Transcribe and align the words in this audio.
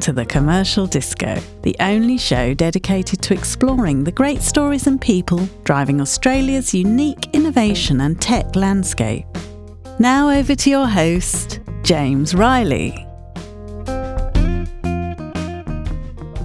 to 0.00 0.12
the 0.14 0.24
Commercial 0.24 0.86
Disco, 0.86 1.38
the 1.60 1.76
only 1.78 2.16
show 2.16 2.54
dedicated 2.54 3.20
to 3.20 3.34
exploring 3.34 4.02
the 4.02 4.10
great 4.10 4.40
stories 4.40 4.86
and 4.86 4.98
people 4.98 5.46
driving 5.64 6.00
Australia's 6.00 6.72
unique 6.72 7.28
innovation 7.34 8.00
and 8.00 8.18
tech 8.18 8.56
landscape. 8.56 9.26
Now 9.98 10.30
over 10.30 10.54
to 10.54 10.70
your 10.70 10.86
host, 10.86 11.60
James 11.82 12.34
Riley. 12.34 13.06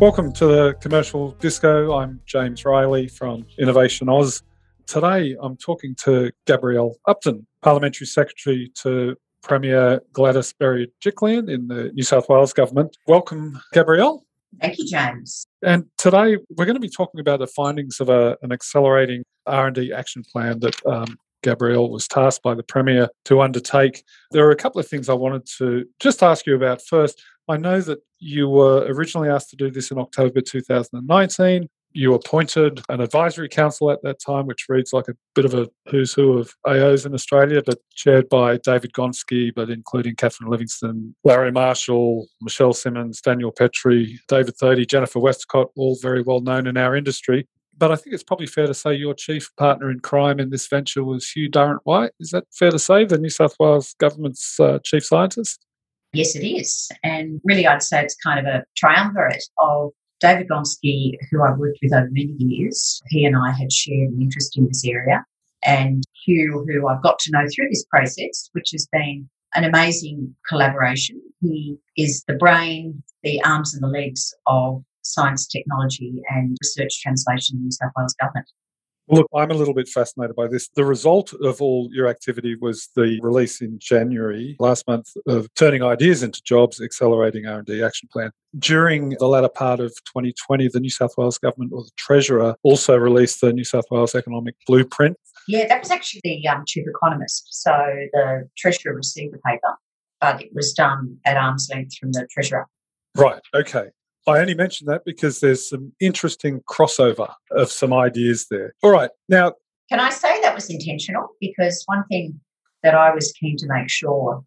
Welcome 0.02 0.34
to 0.34 0.46
the 0.46 0.76
Commercial 0.82 1.32
Disco. 1.40 1.94
I'm 1.96 2.20
James 2.26 2.66
Riley 2.66 3.08
from 3.08 3.46
InnovationAus. 3.58 4.42
Today 4.86 5.38
I'm 5.42 5.56
talking 5.56 5.96
to 6.04 6.30
Gabrielle 6.46 6.98
Upton, 7.08 7.48
Parliamentary 7.62 8.08
Secretary 8.08 8.70
to 8.82 9.16
Premier 9.46 10.02
Gladys 10.12 10.54
Berejiklian 10.60 11.50
in 11.50 11.68
the 11.68 11.92
New 11.94 12.04
South 12.04 12.28
Wales 12.30 12.52
Government. 12.52 12.98
Welcome, 13.08 13.62
Gabrielle. 13.74 14.26
Thank 14.60 14.80
you, 14.80 14.88
James. 14.88 15.46
And 15.64 15.86
today 15.98 16.38
we're 16.50 16.66
going 16.66 16.76
to 16.76 16.82
be 16.82 16.90
talking 16.90 17.20
about 17.20 17.40
the 17.40 17.48
findings 17.48 18.00
of 18.00 18.10
a, 18.10 18.38
an 18.42 18.52
accelerating 18.52 19.24
R&D 19.46 19.94
action 19.94 20.24
plan 20.32 20.60
that 20.62 20.84
um, 20.86 21.18
Gabrielle 21.44 21.90
was 21.90 22.08
tasked 22.08 22.42
by 22.42 22.56
the 22.56 22.64
Premier 22.64 23.10
to 23.26 23.42
undertake. 23.42 24.04
There 24.32 24.48
are 24.48 24.52
a 24.52 24.56
couple 24.56 24.80
of 24.80 24.88
things 24.88 25.10
I 25.10 25.14
wanted 25.14 25.46
to 25.58 25.86
just 26.00 26.24
ask 26.24 26.48
you 26.48 26.56
about. 26.56 26.82
First, 26.82 27.22
I 27.48 27.58
know 27.58 27.82
that 27.82 28.00
you 28.18 28.50
were 28.50 28.86
originally 28.88 29.30
asked 29.30 29.52
to 29.52 29.56
do 29.56 29.70
this 29.70 29.92
in 29.92 30.00
October 30.00 30.42
2019 30.42 31.70
you 31.96 32.14
appointed 32.14 32.82
an 32.90 33.00
advisory 33.00 33.48
council 33.48 33.90
at 33.90 34.02
that 34.04 34.20
time, 34.20 34.46
which 34.48 34.66
reads 34.68 34.92
like 34.92 35.08
a 35.08 35.16
bit 35.34 35.46
of 35.46 35.54
a 35.54 35.70
who's 35.90 36.14
who 36.14 36.38
of 36.38 36.54
AOs 36.68 37.06
in 37.06 37.14
Australia, 37.14 37.62
but 37.66 37.80
chaired 37.94 38.28
by 38.28 38.58
David 38.58 38.92
Gonski, 38.92 39.56
but 39.56 39.70
including 39.70 40.16
Catherine 40.16 40.52
Livingstone, 40.52 41.16
Larry 41.24 41.54
Marshall, 41.54 42.28
Michelle 42.42 42.74
Simmons, 42.74 43.22
Daniel 43.22 43.52
Petre, 43.52 44.20
David 44.28 44.56
Thodey, 44.62 44.86
Jennifer 44.86 45.20
Westacott, 45.20 45.72
all 45.78 45.98
very 46.02 46.22
well 46.22 46.42
known 46.42 46.68
in 46.68 46.76
our 46.76 46.98
industry. 46.98 47.48
But 47.78 47.94
I 47.94 47.96
think 47.96 48.14
it's 48.14 48.24
probably 48.24 48.48
fair 48.48 48.68
to 48.68 48.74
say 48.74 48.94
your 48.94 49.14
chief 49.14 49.50
partner 49.56 49.90
in 49.90 50.02
crime 50.02 50.40
in 50.40 50.50
this 50.50 50.68
venture 50.68 51.04
was 51.04 51.30
Hugh 51.30 51.48
Durrant-Whyte. 51.48 52.12
Is 52.20 52.32
that 52.32 52.44
fair 52.52 52.72
to 52.72 52.80
say, 52.80 53.06
the 53.06 53.18
New 53.18 53.30
South 53.30 53.56
Wales 53.58 53.96
government's 54.00 54.60
uh, 54.60 54.80
chief 54.84 55.06
scientist? 55.06 55.66
Yes, 56.12 56.36
it 56.36 56.46
is. 56.46 56.90
And 57.04 57.42
really, 57.44 57.68
I'd 57.68 57.84
say 57.84 58.02
it's 58.02 58.16
kind 58.16 58.40
of 58.40 58.46
a 58.46 58.64
triumvirate 58.76 59.44
of 59.60 59.92
David 60.20 60.48
Gonski, 60.48 61.14
who 61.30 61.44
I've 61.44 61.58
worked 61.58 61.80
with 61.82 61.94
over 61.94 62.08
many 62.12 62.36
years, 62.38 63.02
he 63.10 63.26
and 63.26 63.36
I 63.36 63.52
had 63.52 63.72
shared 63.72 64.12
an 64.12 64.22
interest 64.22 64.58
in 64.58 64.68
this 64.68 64.86
area. 64.86 65.26
And 65.64 66.04
Hugh, 66.26 66.66
who 66.68 66.88
I've 66.88 67.02
got 67.02 67.20
to 67.20 67.32
know 67.32 67.46
through 67.54 67.70
this 67.70 67.86
process, 67.86 68.50
which 68.54 68.70
has 68.72 68.88
been 68.92 69.30
an 69.56 69.64
amazing 69.64 70.36
collaboration. 70.48 71.22
He 71.42 71.78
is 71.98 72.24
the 72.28 72.36
brain, 72.36 73.02
the 73.24 73.42
arms 73.44 73.74
and 73.74 73.84
the 73.84 73.88
legs 73.88 74.34
of 74.48 74.84
science, 75.02 75.48
technology, 75.48 76.22
and 76.30 76.58
research 76.62 77.02
translation 77.02 77.56
in 77.56 77.62
the 77.62 77.66
New 77.66 77.72
South 77.72 77.92
Wales 77.98 78.16
Government. 78.20 78.50
Look, 79.08 79.28
I'm 79.36 79.52
a 79.52 79.54
little 79.54 79.74
bit 79.76 79.88
fascinated 79.88 80.36
by 80.36 80.48
this. 80.48 80.68
The 80.70 80.84
result 80.84 81.34
of 81.44 81.62
all 81.62 81.90
your 81.92 82.08
activity 82.08 82.56
was 82.60 82.90
the 82.96 83.20
release 83.22 83.62
in 83.62 83.78
January 83.78 84.56
last 84.60 84.88
month 84.88 85.12
of 85.28 85.48
Turning 85.54 85.84
Ideas 85.84 86.24
into 86.24 86.42
Jobs, 86.44 86.82
Accelerating 86.82 87.46
R&D 87.46 87.84
Action 87.84 88.10
Plan. 88.12 88.32
During 88.58 89.10
the 89.20 89.28
latter 89.28 89.50
part 89.50 89.80
of 89.80 89.92
2020, 90.06 90.70
the 90.70 90.80
New 90.80 90.90
South 90.90 91.12
Wales 91.18 91.38
Government 91.38 91.72
or 91.72 91.84
the 91.84 91.92
Treasurer 91.98 92.56
also 92.64 92.98
released 92.98 93.42
the 93.42 93.54
New 93.54 93.64
South 93.64 93.86
Wales 93.92 94.16
Economic 94.16 94.56
Blueprint. 94.66 95.18
Yeah, 95.48 95.68
that 95.68 95.82
was 95.82 95.92
actually 95.92 96.22
the 96.24 96.48
um, 96.48 96.64
Chief 96.66 96.88
Economist. 96.88 97.48
So 97.52 97.72
the 98.14 98.50
Treasurer 98.58 98.96
received 98.96 99.36
the 99.36 99.40
paper, 99.40 99.76
but 100.20 100.42
it 100.42 100.50
was 100.54 100.74
done 100.74 101.18
at 101.26 101.38
arm's 101.38 101.70
length 101.72 101.96
from 101.98 102.12
the 102.12 102.28
Treasurer. 102.32 102.66
Right, 103.16 103.42
okay. 103.54 103.90
I 104.28 104.40
only 104.40 104.56
mention 104.56 104.88
that 104.88 105.04
because 105.06 105.40
there's 105.40 105.70
some 105.70 105.94
interesting 106.00 106.62
crossover 106.62 107.32
of 107.52 107.72
some 107.72 107.94
ideas 107.94 108.48
there. 108.50 108.74
All 108.84 108.92
right. 108.92 109.12
Now, 109.30 109.54
can 109.90 110.00
I 110.00 110.10
say 110.10 110.42
that 110.42 110.56
was 110.56 110.70
intentional? 110.70 111.30
Because 111.40 111.84
one 111.86 112.04
thing 112.08 112.40
that 112.82 112.96
I 112.96 113.14
was 113.14 113.32
keen 113.34 113.56
to 113.58 113.68
make 113.68 113.90
sure 113.90 114.44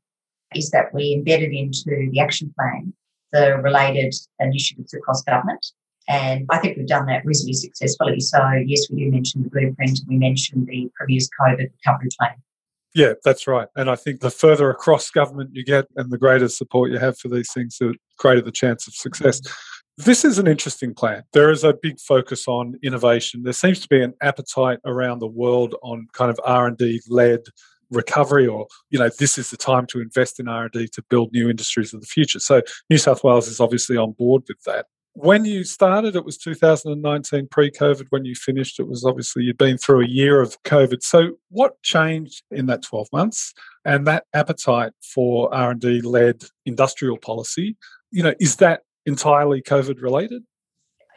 is 0.55 0.71
that 0.71 0.93
we 0.93 1.12
embedded 1.12 1.53
into 1.53 2.09
the 2.11 2.21
action 2.21 2.53
plan 2.59 2.93
the 3.33 3.59
related 3.59 4.15
initiatives 4.41 4.94
across 4.94 5.22
government. 5.22 5.65
And 6.09 6.47
I 6.50 6.59
think 6.59 6.78
we've 6.78 6.87
done 6.87 7.06
that 7.06 7.25
reasonably 7.25 7.53
successfully. 7.53 8.21
So, 8.21 8.39
yes, 8.65 8.89
we 8.91 9.05
do 9.05 9.10
mention 9.10 9.43
the 9.43 9.50
blueprint, 9.50 10.00
we 10.09 10.16
mentioned 10.16 10.66
the 10.66 10.91
Premier's 10.97 11.28
COVID 11.39 11.69
recovery 11.84 12.09
plan. 12.19 12.37
Yeah, 12.95 13.12
that's 13.22 13.47
right. 13.47 13.69
And 13.77 13.91
I 13.91 13.97
think 13.97 14.21
the 14.21 14.31
further 14.31 14.71
across 14.71 15.10
government 15.10 15.50
you 15.53 15.62
get 15.62 15.87
and 15.97 16.10
the 16.10 16.16
greater 16.16 16.49
support 16.49 16.91
you 16.91 16.99
have 16.99 17.19
for 17.19 17.28
these 17.28 17.53
things, 17.53 17.77
the 17.78 17.95
greater 18.19 18.41
the 18.41 18.50
chance 18.50 18.89
of 18.89 18.95
success. 18.95 19.43
This 19.98 20.25
is 20.25 20.38
an 20.38 20.47
interesting 20.47 20.94
plan. 20.94 21.25
There 21.32 21.50
is 21.50 21.64
a 21.64 21.75
big 21.75 21.98
focus 21.98 22.47
on 22.47 22.78
innovation. 22.84 23.42
There 23.42 23.53
seems 23.53 23.81
to 23.81 23.88
be 23.88 24.00
an 24.00 24.14
appetite 24.22 24.78
around 24.84 25.19
the 25.19 25.26
world 25.26 25.75
on 25.82 26.06
kind 26.12 26.31
of 26.31 26.38
R&D 26.44 27.03
led 27.09 27.41
recovery 27.91 28.47
or 28.47 28.66
you 28.91 28.98
know 28.98 29.09
this 29.19 29.38
is 29.38 29.50
the 29.50 29.56
time 29.56 29.86
to 29.86 29.98
invest 29.98 30.38
in 30.38 30.47
R&D 30.47 30.86
to 30.88 31.03
build 31.09 31.32
new 31.32 31.50
industries 31.50 31.92
of 31.92 32.00
the 32.00 32.06
future. 32.06 32.38
So 32.38 32.62
New 32.88 32.98
South 32.98 33.25
Wales 33.25 33.48
is 33.48 33.60
obviously 33.60 33.97
on 33.97 34.12
board 34.12 34.44
with 34.47 34.62
that 34.64 34.86
when 35.20 35.44
you 35.44 35.64
started, 35.64 36.15
it 36.15 36.25
was 36.25 36.38
2019 36.38 37.48
pre 37.48 37.72
COVID. 37.72 38.06
When 38.10 38.25
you 38.25 38.36
finished, 38.36 38.78
it 38.78 38.86
was 38.86 39.04
obviously 39.04 39.42
you'd 39.42 39.59
been 39.59 39.76
through 39.76 40.04
a 40.04 40.09
year 40.09 40.41
of 40.41 40.62
COVID. 40.62 41.03
So, 41.03 41.32
what 41.50 41.82
changed 41.82 42.44
in 42.53 42.66
that 42.66 42.82
12 42.82 43.09
months? 43.12 43.53
And 43.84 44.06
that 44.06 44.26
appetite 44.32 44.92
for 45.03 45.53
R&D 45.53 46.03
led 46.03 46.44
industrial 46.66 47.16
policy, 47.16 47.76
you 48.12 48.22
know, 48.22 48.34
is 48.38 48.56
that 48.56 48.82
entirely 49.09 49.63
COVID 49.63 50.01
related? 50.01 50.43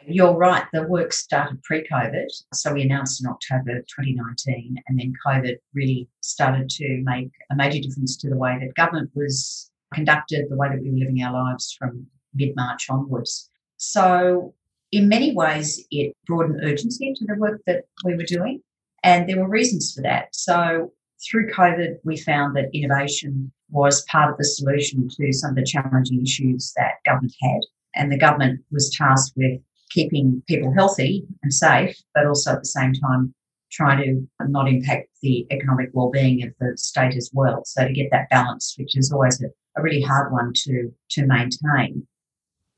You're 0.06 0.36
right. 0.36 0.64
The 0.72 0.82
work 0.82 1.12
started 1.12 1.62
pre 1.62 1.86
COVID. 1.86 2.26
So 2.54 2.72
we 2.72 2.82
announced 2.82 3.22
in 3.22 3.30
October 3.30 3.80
2019, 3.80 4.82
and 4.88 4.98
then 4.98 5.12
COVID 5.24 5.56
really 5.74 6.08
started 6.22 6.68
to 6.70 7.02
make 7.04 7.30
a 7.50 7.54
major 7.54 7.80
difference 7.80 8.16
to 8.16 8.28
the 8.28 8.36
way 8.36 8.58
that 8.60 8.74
government 8.74 9.10
was 9.14 9.70
conducted, 9.94 10.46
the 10.48 10.56
way 10.56 10.70
that 10.70 10.82
we 10.82 10.90
were 10.90 10.98
living 10.98 11.22
our 11.22 11.32
lives 11.32 11.76
from 11.78 12.06
mid 12.34 12.56
March 12.56 12.88
onwards. 12.90 13.48
So, 13.76 14.54
in 14.90 15.08
many 15.08 15.34
ways, 15.34 15.84
it 15.90 16.14
brought 16.26 16.46
an 16.46 16.60
urgency 16.62 17.14
to 17.14 17.24
the 17.24 17.36
work 17.36 17.60
that 17.66 17.84
we 18.04 18.16
were 18.16 18.24
doing. 18.24 18.60
And 19.04 19.28
there 19.28 19.38
were 19.38 19.48
reasons 19.48 19.92
for 19.94 20.02
that. 20.02 20.34
So, 20.34 20.92
through 21.24 21.50
COVID, 21.50 21.98
we 22.04 22.16
found 22.16 22.56
that 22.56 22.70
innovation 22.72 23.52
was 23.70 24.04
part 24.04 24.30
of 24.30 24.38
the 24.38 24.44
solution 24.44 25.08
to 25.08 25.32
some 25.32 25.50
of 25.50 25.56
the 25.56 25.64
challenging 25.64 26.22
issues 26.22 26.72
that 26.76 26.94
government 27.06 27.34
had. 27.40 27.60
And 27.94 28.10
the 28.10 28.18
government 28.18 28.60
was 28.70 28.94
tasked 28.96 29.34
with 29.36 29.60
keeping 29.90 30.42
people 30.48 30.72
healthy 30.72 31.24
and 31.42 31.52
safe, 31.52 31.96
but 32.14 32.26
also 32.26 32.52
at 32.52 32.60
the 32.60 32.66
same 32.66 32.92
time 32.94 33.34
trying 33.70 33.98
to 34.38 34.46
not 34.48 34.68
impact 34.68 35.08
the 35.22 35.46
economic 35.50 35.90
well-being 35.92 36.42
of 36.46 36.52
the 36.60 36.76
state 36.76 37.16
as 37.16 37.30
well. 37.32 37.62
So 37.64 37.86
to 37.86 37.92
get 37.92 38.10
that 38.10 38.28
balance, 38.28 38.74
which 38.78 38.96
is 38.96 39.10
always 39.10 39.42
a, 39.42 39.46
a 39.76 39.82
really 39.82 40.02
hard 40.02 40.32
one 40.32 40.52
to, 40.54 40.92
to 41.12 41.26
maintain. 41.26 42.06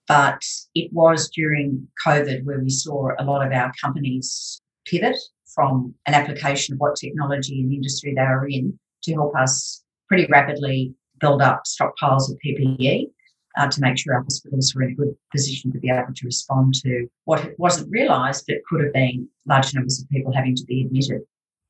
But 0.06 0.42
it 0.74 0.92
was 0.92 1.30
during 1.30 1.88
COVID 2.06 2.44
where 2.44 2.60
we 2.60 2.70
saw 2.70 3.10
a 3.18 3.24
lot 3.24 3.44
of 3.44 3.52
our 3.52 3.72
companies 3.82 4.60
pivot 4.86 5.16
from 5.54 5.94
an 6.06 6.14
application 6.14 6.74
of 6.74 6.80
what 6.80 6.96
technology 6.96 7.60
and 7.60 7.72
industry 7.72 8.14
they 8.14 8.22
were 8.22 8.48
in 8.48 8.78
to 9.04 9.14
help 9.14 9.34
us 9.36 9.82
pretty 10.08 10.26
rapidly 10.26 10.94
build 11.20 11.40
up 11.40 11.62
stockpiles 11.66 12.30
of 12.30 12.38
PPE 12.44 13.06
uh, 13.56 13.68
to 13.68 13.80
make 13.80 13.98
sure 13.98 14.14
our 14.14 14.22
hospitals 14.22 14.74
were 14.74 14.82
in 14.82 14.92
a 14.92 14.94
good 14.94 15.14
position 15.32 15.72
to 15.72 15.78
be 15.78 15.90
able 15.90 16.12
to 16.14 16.26
respond 16.26 16.74
to 16.74 17.06
what 17.24 17.52
wasn't 17.58 17.90
realised 17.90 18.44
but 18.46 18.56
could 18.68 18.82
have 18.82 18.92
been 18.92 19.28
large 19.46 19.74
numbers 19.74 20.00
of 20.00 20.08
people 20.08 20.32
having 20.32 20.56
to 20.56 20.64
be 20.64 20.84
admitted. 20.84 21.20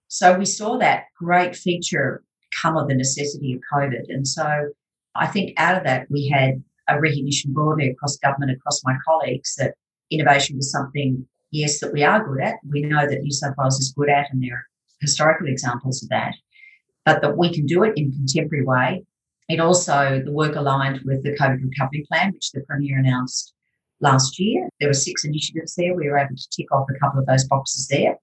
So 0.08 0.38
we 0.38 0.46
saw 0.46 0.78
that 0.78 1.04
great 1.18 1.56
feature 1.56 2.22
come 2.62 2.76
of 2.76 2.88
the 2.88 2.94
necessity 2.94 3.54
of 3.54 3.60
COVID. 3.72 4.04
And 4.08 4.26
so 4.26 4.70
I 5.14 5.26
think 5.26 5.54
out 5.58 5.76
of 5.76 5.84
that, 5.84 6.06
we 6.10 6.28
had 6.28 6.62
a 6.88 7.00
recognition 7.00 7.52
broadly 7.52 7.90
across 7.90 8.16
government, 8.18 8.52
across 8.52 8.82
my 8.84 8.96
colleagues, 9.06 9.54
that 9.56 9.74
innovation 10.10 10.56
was 10.56 10.70
something, 10.70 11.26
yes, 11.50 11.80
that 11.80 11.92
we 11.92 12.02
are 12.02 12.24
good 12.24 12.42
at. 12.42 12.56
We 12.68 12.82
know 12.82 13.06
that 13.08 13.22
New 13.22 13.32
South 13.32 13.54
Wales 13.58 13.80
is 13.80 13.92
good 13.96 14.10
at, 14.10 14.26
and 14.30 14.42
there 14.42 14.54
are 14.54 14.66
historical 15.00 15.48
examples 15.48 16.02
of 16.02 16.08
that, 16.10 16.34
but 17.04 17.22
that 17.22 17.36
we 17.36 17.52
can 17.52 17.66
do 17.66 17.82
it 17.84 17.94
in 17.96 18.08
a 18.08 18.16
contemporary 18.16 18.64
way. 18.64 19.04
It 19.48 19.60
also, 19.60 20.22
the 20.24 20.32
work 20.32 20.56
aligned 20.56 21.02
with 21.04 21.22
the 21.22 21.36
COVID 21.36 21.62
recovery 21.62 22.06
plan, 22.10 22.32
which 22.32 22.50
the 22.52 22.62
Premier 22.62 22.98
announced 22.98 23.54
last 24.00 24.38
year. 24.38 24.68
There 24.80 24.88
were 24.88 24.94
six 24.94 25.24
initiatives 25.24 25.74
there. 25.74 25.94
We 25.94 26.08
were 26.08 26.18
able 26.18 26.36
to 26.36 26.48
tick 26.50 26.72
off 26.72 26.86
a 26.90 26.98
couple 26.98 27.20
of 27.20 27.26
those 27.26 27.44
boxes 27.44 27.88
there, 27.88 28.16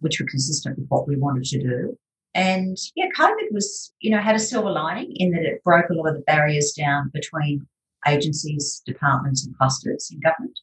which 0.00 0.20
were 0.20 0.26
consistent 0.26 0.78
with 0.78 0.88
what 0.88 1.08
we 1.08 1.16
wanted 1.16 1.44
to 1.44 1.62
do. 1.62 1.98
And 2.34 2.76
yeah, 2.94 3.06
COVID 3.18 3.50
was, 3.50 3.94
you 4.00 4.10
know, 4.10 4.20
had 4.20 4.36
a 4.36 4.40
silver 4.40 4.70
lining 4.70 5.16
in 5.16 5.30
that 5.30 5.46
it 5.46 5.64
broke 5.64 5.88
a 5.88 5.94
lot 5.94 6.08
of 6.08 6.16
the 6.16 6.22
barriers 6.22 6.72
down 6.72 7.10
between 7.14 7.66
agencies, 8.06 8.82
departments, 8.84 9.46
and 9.46 9.56
clusters 9.56 10.10
in 10.12 10.20
government 10.20 10.58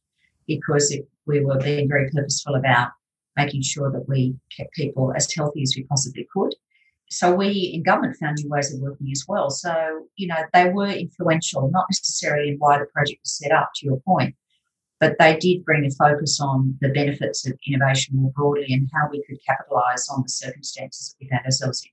because 0.48 0.92
it, 0.92 1.08
we 1.26 1.44
were 1.44 1.58
being 1.58 1.88
very 1.88 2.10
purposeful 2.12 2.56
about 2.56 2.92
making 3.36 3.64
sure 3.64 3.92
that 3.92 4.08
we 4.08 4.36
kept 4.56 4.74
people 4.74 5.14
as 5.16 5.34
healthy 5.34 5.64
as 5.64 5.74
we 5.76 5.84
possibly 5.84 6.28
could. 6.32 6.54
So 7.10 7.34
we 7.34 7.72
in 7.74 7.84
government 7.84 8.18
found 8.20 8.38
new 8.40 8.50
ways 8.50 8.74
of 8.74 8.82
working 8.82 9.10
as 9.12 9.26
well. 9.28 9.50
So, 9.50 10.08
you 10.16 10.28
know, 10.28 10.38
they 10.54 10.70
were 10.70 10.88
influential, 10.88 11.70
not 11.72 11.86
necessarily 11.90 12.50
in 12.50 12.56
why 12.58 12.80
the 12.80 12.86
project 12.86 13.22
was 13.24 13.38
set 13.38 13.52
up, 13.52 13.72
to 13.76 13.86
your 13.86 14.00
point, 14.02 14.36
but 15.00 15.16
they 15.20 15.38
did 15.38 15.66
bring 15.66 15.86
a 15.86 15.92
focus 15.92 16.40
on 16.40 16.78
the 16.82 16.90
benefits 16.90 17.48
of 17.48 17.54
innovation 17.68 18.16
more 18.16 18.32
broadly 18.32 18.68
and 18.70 18.90
how 18.94 19.10
we 19.12 19.24
could 19.28 19.38
capitalise 19.48 20.08
on 20.10 20.24
the 20.24 20.30
circumstances 20.30 21.10
that 21.20 21.24
we 21.24 21.30
found 21.30 21.46
ourselves 21.46 21.84
in. 21.84 21.92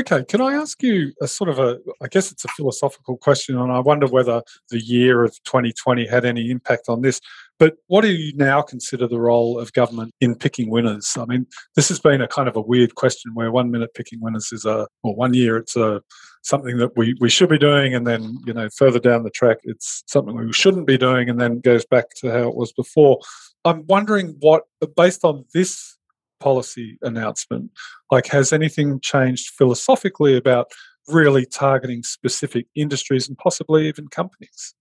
Okay, 0.00 0.24
can 0.24 0.40
I 0.40 0.54
ask 0.54 0.80
you 0.80 1.12
a 1.20 1.26
sort 1.26 1.50
of 1.50 1.58
a, 1.58 1.78
I 2.00 2.06
guess 2.06 2.30
it's 2.30 2.44
a 2.44 2.48
philosophical 2.48 3.16
question, 3.16 3.58
and 3.58 3.72
I 3.72 3.80
wonder 3.80 4.06
whether 4.06 4.42
the 4.70 4.78
year 4.78 5.24
of 5.24 5.32
2020 5.42 6.06
had 6.06 6.24
any 6.24 6.50
impact 6.50 6.88
on 6.88 7.02
this. 7.02 7.20
But 7.58 7.74
what 7.88 8.02
do 8.02 8.08
you 8.08 8.32
now 8.36 8.62
consider 8.62 9.08
the 9.08 9.20
role 9.20 9.58
of 9.58 9.72
government 9.72 10.14
in 10.20 10.36
picking 10.36 10.70
winners? 10.70 11.16
I 11.18 11.24
mean, 11.24 11.46
this 11.74 11.88
has 11.88 11.98
been 11.98 12.20
a 12.20 12.28
kind 12.28 12.48
of 12.48 12.56
a 12.56 12.60
weird 12.60 12.94
question 12.94 13.32
where 13.34 13.50
one 13.50 13.70
minute 13.70 13.94
picking 13.94 14.20
winners 14.20 14.52
is 14.52 14.64
a, 14.64 14.86
or 15.02 15.14
one 15.16 15.34
year 15.34 15.56
it's 15.56 15.76
a 15.76 16.00
something 16.42 16.76
that 16.78 16.96
we, 16.96 17.14
we 17.20 17.28
should 17.28 17.48
be 17.48 17.58
doing, 17.58 17.94
and 17.94 18.06
then 18.06 18.38
you 18.46 18.52
know 18.52 18.68
further 18.76 19.00
down 19.00 19.24
the 19.24 19.30
track 19.30 19.58
it's 19.64 20.04
something 20.06 20.36
we 20.36 20.52
shouldn't 20.52 20.86
be 20.86 20.96
doing, 20.98 21.28
and 21.28 21.40
then 21.40 21.60
goes 21.60 21.84
back 21.84 22.14
to 22.16 22.30
how 22.30 22.48
it 22.48 22.54
was 22.54 22.72
before. 22.72 23.18
I'm 23.64 23.84
wondering 23.88 24.36
what, 24.40 24.62
based 24.96 25.24
on 25.24 25.44
this 25.52 25.98
policy 26.40 26.98
announcement. 27.02 27.70
Like, 28.10 28.26
has 28.28 28.52
anything 28.52 29.00
changed 29.00 29.50
philosophically 29.50 30.36
about 30.36 30.70
really 31.08 31.44
targeting 31.46 32.02
specific 32.02 32.66
industries 32.74 33.28
and 33.28 33.36
possibly 33.36 33.88
even 33.88 34.08
companies? 34.08 34.74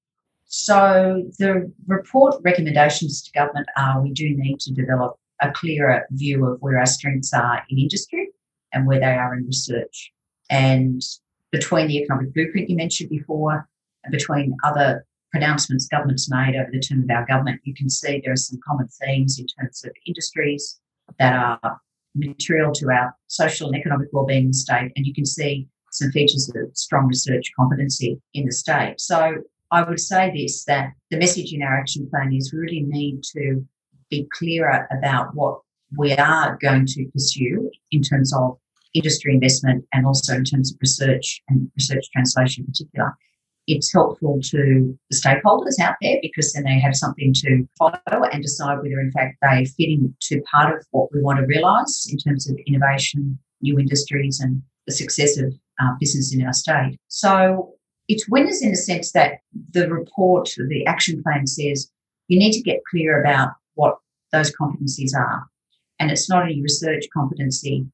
So, 0.48 1.24
the 1.40 1.72
report 1.88 2.36
recommendations 2.44 3.22
to 3.24 3.32
government 3.32 3.68
are 3.78 4.02
we 4.02 4.12
do 4.12 4.30
need 4.30 4.60
to 4.62 4.74
develop 4.74 5.18
a 5.42 5.52
clearer 5.52 6.08
view 6.12 6.46
of 6.46 6.62
where 6.62 6.80
our 6.80 6.86
strengths 6.86 7.34
are 7.34 7.64
in 7.70 7.78
industry 7.78 8.30
and 8.74 8.88
where 8.88 9.00
they 9.00 9.14
are 9.14 9.36
in 9.36 9.46
research. 9.46 10.14
And 10.50 11.02
between 11.52 11.88
the 11.88 11.98
economic 11.98 12.34
blueprint 12.34 12.70
you 12.70 12.76
mentioned 12.76 13.10
before 13.10 13.68
and 14.04 14.12
between 14.12 14.56
other 14.64 15.06
pronouncements 15.32 15.88
governments 15.88 16.30
made 16.30 16.56
over 16.56 16.70
the 16.72 16.80
term 16.80 17.04
of 17.04 17.10
our 17.10 17.26
government, 17.26 17.62
you 17.64 17.74
can 17.74 17.90
see 17.90 18.22
there 18.24 18.34
are 18.34 18.38
some 18.38 18.60
common 18.66 18.88
themes 18.88 19.40
in 19.40 19.48
terms 19.48 19.84
of 19.84 19.92
industries, 20.06 20.80
that 21.20 21.34
are 21.34 21.82
material 22.16 22.72
to 22.74 22.90
our 22.90 23.16
social 23.28 23.68
and 23.68 23.78
economic 23.78 24.08
well-being 24.12 24.54
state, 24.54 24.92
and 24.96 25.06
you 25.06 25.14
can 25.14 25.26
see 25.26 25.68
some 25.92 26.12
features 26.12 26.52
of 26.56 26.78
strong 26.78 27.08
research 27.08 27.52
competency 27.58 28.20
in 28.34 28.46
the 28.46 28.52
state. 28.52 29.00
So 29.00 29.36
I 29.72 29.84
would 29.84 30.00
say 30.00 30.32
this 30.36 30.64
that 30.66 30.94
the 31.12 31.18
message 31.18 31.54
in 31.54 31.62
our 31.62 31.78
action 31.78 32.10
plan 32.10 32.34
is 32.34 32.54
we 32.54 32.60
really 32.60 32.84
need 32.88 33.24
to 33.36 33.66
be 34.10 34.28
clearer 34.32 34.88
about 34.98 35.36
what 35.36 35.60
we 35.98 36.14
are 36.14 36.58
going 36.62 36.86
to 36.86 37.06
pursue 37.14 37.70
in 37.92 38.02
terms 38.02 38.34
of 38.34 38.58
industry 38.94 39.34
investment 39.34 39.86
and 39.94 40.06
also 40.06 40.36
in 40.36 40.44
terms 40.44 40.72
of 40.72 40.78
research 40.82 41.42
and 41.50 41.70
research 41.76 42.06
translation 42.14 42.64
in 42.64 42.72
particular 42.72 43.16
it's 43.68 43.92
helpful 43.92 44.40
to 44.42 44.98
the 45.10 45.16
stakeholders 45.16 45.80
out 45.82 45.96
there 46.02 46.18
because 46.22 46.54
then 46.54 46.64
they 46.64 46.80
have 46.80 46.96
something 46.96 47.34
to 47.34 47.68
follow 47.78 48.24
and 48.32 48.42
decide 48.42 48.78
whether, 48.78 49.00
in 49.00 49.12
fact, 49.12 49.38
they 49.42 49.66
fit 49.66 49.90
into 49.90 50.42
part 50.50 50.74
of 50.76 50.86
what 50.92 51.10
we 51.14 51.22
want 51.22 51.40
to 51.40 51.46
realise 51.46 52.08
in 52.10 52.18
terms 52.18 52.50
of 52.50 52.58
innovation, 52.66 53.38
new 53.62 53.78
industries, 53.78 54.40
and 54.40 54.62
the 54.88 54.94
success 54.94 55.38
of 55.38 55.54
uh, 55.82 55.92
business 56.00 56.34
in 56.34 56.46
our 56.46 56.54
state. 56.54 56.98
So 57.10 57.74
it's 58.08 58.30
winners 58.30 58.62
in 58.62 58.70
the 58.70 58.78
sense 58.78 59.12
that 59.12 59.40
the 59.72 59.90
report, 59.90 60.50
the 60.70 60.86
action 60.86 61.22
plan 61.24 61.46
says 61.46 61.92
you 62.28 62.40
need 62.40 62.54
to 62.54 62.62
get 62.62 62.86
clear 62.90 63.22
about 63.22 63.52
what 63.76 63.98
those 64.32 64.56
competencies 64.56 65.16
are. 65.16 65.46
And 66.00 66.12
it's 66.12 66.30
not 66.30 66.44
only 66.44 66.62
research 66.62 67.06
competency 67.14 67.86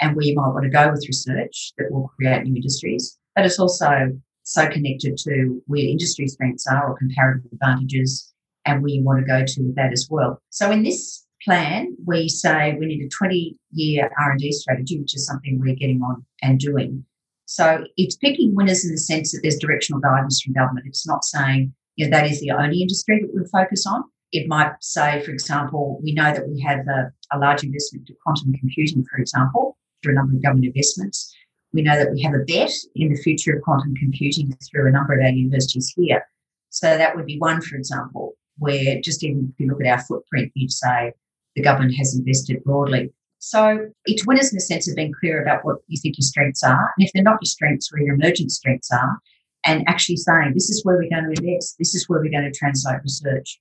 and 0.00 0.16
where 0.16 0.24
you 0.24 0.34
might 0.34 0.48
want 0.48 0.64
to 0.64 0.70
go 0.70 0.90
with 0.90 1.06
research 1.06 1.72
that 1.76 1.90
will 1.90 2.10
create 2.16 2.44
new 2.44 2.56
industries, 2.56 3.18
but 3.34 3.44
it's 3.44 3.58
also 3.58 4.12
so 4.44 4.68
connected 4.68 5.16
to 5.16 5.62
where 5.66 5.82
industry 5.82 6.26
strengths 6.26 6.66
are 6.66 6.90
or 6.90 6.98
comparative 6.98 7.50
advantages 7.52 8.32
and 8.64 8.82
where 8.82 8.90
you 8.90 9.02
want 9.02 9.20
to 9.20 9.26
go 9.26 9.44
to 9.44 9.62
with 9.62 9.76
that 9.76 9.92
as 9.92 10.08
well. 10.10 10.40
So 10.50 10.70
in 10.70 10.82
this 10.82 11.26
plan, 11.44 11.96
we 12.04 12.28
say 12.28 12.76
we 12.78 12.86
need 12.86 13.04
a 13.04 13.08
20 13.08 13.56
year 13.72 14.10
R&D 14.18 14.52
strategy, 14.52 15.00
which 15.00 15.14
is 15.14 15.26
something 15.26 15.58
we're 15.58 15.74
getting 15.74 16.00
on 16.02 16.24
and 16.42 16.58
doing. 16.58 17.04
So 17.52 17.84
it's 17.98 18.16
picking 18.16 18.54
winners 18.54 18.82
in 18.82 18.92
the 18.92 18.96
sense 18.96 19.32
that 19.32 19.40
there's 19.42 19.58
directional 19.58 20.00
guidance 20.00 20.40
from 20.40 20.54
government. 20.54 20.86
It's 20.86 21.06
not 21.06 21.22
saying 21.22 21.74
you 21.96 22.06
know, 22.06 22.16
that 22.16 22.30
is 22.30 22.40
the 22.40 22.50
only 22.50 22.80
industry 22.80 23.20
that 23.20 23.28
we'll 23.30 23.44
focus 23.44 23.86
on. 23.86 24.04
It 24.32 24.48
might 24.48 24.72
say, 24.80 25.22
for 25.22 25.32
example, 25.32 26.00
we 26.02 26.14
know 26.14 26.32
that 26.32 26.48
we 26.48 26.62
have 26.62 26.86
a, 26.88 27.12
a 27.30 27.38
large 27.38 27.62
investment 27.62 28.06
to 28.06 28.14
quantum 28.24 28.54
computing, 28.54 29.04
for 29.04 29.20
example, 29.20 29.76
through 30.02 30.12
a 30.12 30.16
number 30.16 30.34
of 30.34 30.42
government 30.42 30.72
investments. 30.74 31.30
We 31.74 31.82
know 31.82 31.98
that 31.98 32.10
we 32.10 32.22
have 32.22 32.32
a 32.32 32.38
bet 32.38 32.72
in 32.96 33.12
the 33.12 33.20
future 33.20 33.54
of 33.54 33.62
quantum 33.62 33.94
computing 33.96 34.56
through 34.70 34.88
a 34.88 34.90
number 34.90 35.12
of 35.12 35.22
our 35.22 35.28
universities 35.30 35.92
here. 35.94 36.26
So 36.70 36.96
that 36.96 37.14
would 37.14 37.26
be 37.26 37.38
one, 37.38 37.60
for 37.60 37.76
example, 37.76 38.32
where 38.56 38.98
just 39.02 39.22
even 39.22 39.52
if 39.52 39.60
you 39.60 39.70
look 39.70 39.84
at 39.84 39.92
our 39.92 40.02
footprint, 40.02 40.52
you'd 40.54 40.72
say 40.72 41.12
the 41.54 41.62
government 41.62 41.96
has 41.98 42.16
invested 42.16 42.64
broadly. 42.64 43.12
So 43.44 43.90
it's 44.04 44.24
winners 44.24 44.52
in 44.52 44.56
the 44.56 44.60
sense 44.60 44.88
of 44.88 44.94
being 44.94 45.12
clear 45.18 45.42
about 45.42 45.64
what 45.64 45.78
you 45.88 46.00
think 46.00 46.16
your 46.16 46.22
strengths 46.22 46.62
are. 46.62 46.92
And 46.96 47.04
if 47.04 47.10
they're 47.12 47.24
not 47.24 47.38
your 47.42 47.48
strengths, 47.48 47.92
where 47.92 48.00
your 48.00 48.14
emergent 48.14 48.52
strengths 48.52 48.88
are, 48.92 49.18
and 49.66 49.82
actually 49.88 50.16
saying, 50.18 50.52
this 50.54 50.70
is 50.70 50.84
where 50.84 50.96
we're 50.96 51.10
going 51.10 51.24
to 51.24 51.42
invest, 51.42 51.74
this 51.76 51.92
is 51.92 52.08
where 52.08 52.20
we're 52.20 52.30
going 52.30 52.44
to 52.44 52.56
translate 52.56 53.02
research. 53.02 53.58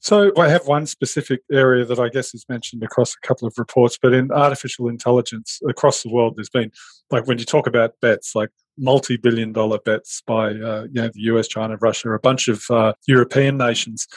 So 0.00 0.32
I 0.36 0.48
have 0.48 0.66
one 0.66 0.86
specific 0.86 1.42
area 1.52 1.84
that 1.84 2.00
I 2.00 2.08
guess 2.08 2.34
is 2.34 2.44
mentioned 2.48 2.82
across 2.82 3.14
a 3.14 3.24
couple 3.24 3.46
of 3.46 3.54
reports, 3.56 3.96
but 4.02 4.12
in 4.12 4.32
artificial 4.32 4.88
intelligence 4.88 5.60
across 5.68 6.02
the 6.02 6.10
world, 6.10 6.34
there's 6.34 6.50
been 6.50 6.72
like 7.12 7.28
when 7.28 7.38
you 7.38 7.44
talk 7.44 7.68
about 7.68 7.92
bets, 8.00 8.34
like 8.34 8.50
multi-billion 8.76 9.52
dollar 9.52 9.78
bets 9.78 10.20
by 10.26 10.46
uh, 10.48 10.86
you 10.90 11.00
know 11.00 11.10
the 11.14 11.20
US, 11.30 11.46
China, 11.46 11.76
Russia, 11.80 12.10
a 12.10 12.18
bunch 12.18 12.48
of 12.48 12.64
uh, 12.70 12.94
European 13.06 13.56
nations. 13.56 14.08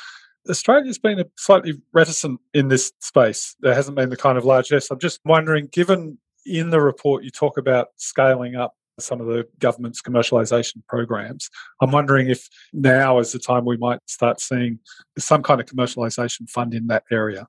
Australia's 0.50 1.00
been 1.00 1.24
slightly 1.38 1.82
reticent 1.94 2.40
in 2.54 2.68
this 2.68 2.92
space. 3.00 3.56
There 3.62 3.74
hasn't 3.74 3.96
been 3.96 4.10
the 4.10 4.18
kind 4.18 4.38
of 4.38 4.46
largesse. 4.46 4.92
I'm 4.92 5.00
just 5.00 5.20
wondering, 5.26 5.68
given 5.72 6.18
in 6.46 6.70
the 6.70 6.82
report 6.82 7.24
you 7.24 7.32
talk 7.32 7.58
about 7.58 7.88
scaling 7.98 8.56
up 8.56 8.76
some 9.00 9.20
of 9.20 9.28
the 9.28 9.46
government's 9.60 10.02
commercialisation 10.02 10.86
programs. 10.88 11.50
I'm 11.82 11.92
wondering 11.92 12.30
if 12.30 12.48
now 12.72 13.20
is 13.20 13.32
the 13.32 13.40
time 13.40 13.66
we 13.66 13.78
might 13.78 14.00
start 14.08 14.40
seeing 14.40 14.80
some 15.18 15.44
kind 15.44 15.60
of 15.60 15.68
commercialisation 15.68 16.50
fund 16.50 16.74
in 16.74 16.88
that 16.88 17.04
area. 17.12 17.48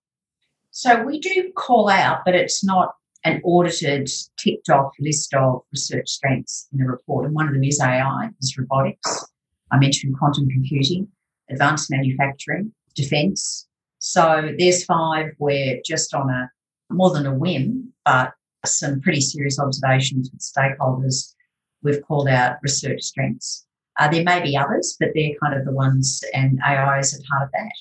So 0.73 1.03
we 1.05 1.21
do 1.21 1.53
call 1.57 1.89
out, 1.89 2.23
but 2.25 2.35
it's 2.35 2.65
not 2.65 2.95
an 3.25 3.41
audited, 3.45 4.09
ticked 4.37 4.69
off 4.69 4.93
list 5.01 5.35
of 5.35 5.63
research 5.73 6.09
strengths 6.09 6.69
in 6.73 6.79
the 6.79 6.85
report. 6.85 7.27
And 7.27 7.35
one 7.35 7.49
of 7.49 7.55
them 7.55 7.65
is 7.65 7.81
AI, 7.81 8.29
is 8.41 8.57
robotics. 8.59 9.27
I 9.73 9.79
mentioned 9.79 10.17
quantum 10.19 10.49
computing, 10.49 11.09
advanced 11.51 11.91
manufacturing, 11.91 12.73
defence. 12.97 13.69
So 13.99 14.51
there's 14.59 14.85
five 14.85 15.33
where 15.39 15.81
just 15.85 16.13
on 16.15 16.31
a 16.31 16.51
more 16.91 17.13
than 17.13 17.27
a 17.27 17.35
whim, 17.35 17.93
but 18.05 18.33
some 18.65 19.01
pretty 19.01 19.21
serious 19.21 19.59
observations 19.59 20.31
with 20.33 20.41
stakeholders 20.41 21.35
we've 21.83 22.03
called 22.03 22.29
out 22.29 22.57
research 22.63 23.03
strengths. 23.03 23.65
Uh, 23.99 24.09
there 24.09 24.25
may 24.25 24.43
be 24.43 24.57
others, 24.57 24.97
but 25.01 25.11
they're 25.15 25.35
kind 25.43 25.59
of 25.59 25.65
the 25.65 25.73
ones, 25.73 26.23
and 26.35 26.59
AI 26.67 26.99
is 26.99 27.19
a 27.19 27.23
part 27.23 27.45
of 27.45 27.49
that. 27.53 27.73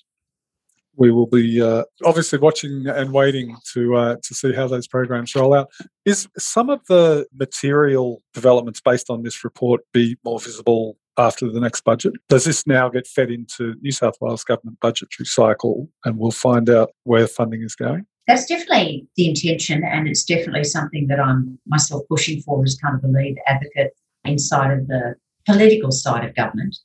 We 0.97 1.11
will 1.11 1.27
be 1.27 1.61
uh, 1.61 1.83
obviously 2.05 2.39
watching 2.39 2.87
and 2.87 3.11
waiting 3.11 3.57
to 3.73 3.95
uh, 3.95 4.15
to 4.23 4.33
see 4.33 4.53
how 4.53 4.67
those 4.67 4.87
programs 4.87 5.35
roll 5.35 5.53
out. 5.53 5.69
Is 6.05 6.29
some 6.37 6.69
of 6.69 6.79
the 6.87 7.25
material 7.33 8.23
developments 8.33 8.79
based 8.79 9.09
on 9.09 9.23
this 9.23 9.43
report 9.43 9.81
be 9.91 10.15
more 10.23 10.39
visible 10.39 10.97
after 11.17 11.49
the 11.49 11.59
next 11.59 11.81
budget? 11.81 12.13
Does 12.29 12.45
this 12.45 12.65
now 12.67 12.89
get 12.89 13.07
fed 13.07 13.31
into 13.31 13.75
New 13.81 13.91
South 13.91 14.15
Wales 14.21 14.43
government 14.43 14.79
budgetary 14.79 15.25
cycle, 15.25 15.89
and 16.03 16.17
we'll 16.17 16.31
find 16.31 16.69
out 16.69 16.91
where 17.03 17.27
funding 17.27 17.61
is 17.61 17.75
going? 17.75 18.05
that's 18.27 18.45
definitely 18.45 19.07
the 19.15 19.29
intention, 19.29 19.83
and 19.83 20.07
it's 20.07 20.23
definitely 20.23 20.63
something 20.63 21.07
that 21.07 21.19
I'm 21.19 21.59
myself 21.67 22.03
pushing 22.09 22.41
for 22.41 22.63
as 22.63 22.75
kind 22.75 22.95
of 22.95 23.03
a 23.03 23.07
lead 23.07 23.37
advocate 23.47 23.93
inside 24.23 24.71
of 24.71 24.87
the 24.87 25.15
political 25.45 25.91
side 25.91 26.25
of 26.25 26.35
government. 26.35 26.75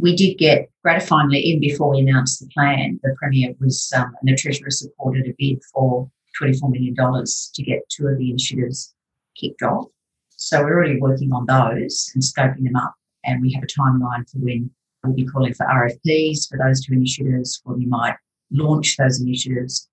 We 0.00 0.16
did 0.16 0.38
get 0.38 0.70
gratifyingly, 0.84 1.40
even 1.40 1.60
before 1.60 1.90
we 1.90 2.00
announced 2.00 2.40
the 2.40 2.48
plan, 2.52 2.98
the 3.02 3.14
Premier 3.16 3.54
was 3.60 3.92
um, 3.96 4.12
and 4.20 4.28
the 4.28 4.36
Treasurer 4.36 4.70
supported 4.70 5.26
a 5.26 5.34
bid 5.38 5.62
for 5.72 6.10
$24 6.40 6.70
million 6.70 6.96
to 6.96 7.62
get 7.62 7.88
two 7.88 8.08
of 8.08 8.18
the 8.18 8.30
initiatives 8.30 8.94
kicked 9.38 9.62
off. 9.62 9.86
So 10.30 10.62
we're 10.62 10.74
already 10.74 10.98
working 10.98 11.30
on 11.32 11.46
those 11.46 12.10
and 12.14 12.22
scoping 12.22 12.64
them 12.64 12.74
up, 12.74 12.94
and 13.24 13.40
we 13.40 13.52
have 13.52 13.62
a 13.62 13.66
timeline 13.66 14.28
for 14.30 14.38
when 14.38 14.70
we'll 15.04 15.14
be 15.14 15.26
calling 15.26 15.54
for 15.54 15.66
RFPs 15.66 16.48
for 16.48 16.58
those 16.58 16.84
two 16.84 16.94
initiatives, 16.94 17.60
when 17.64 17.78
we 17.78 17.86
might 17.86 18.14
launch 18.50 18.96
those 18.96 19.20
initiatives 19.20 19.88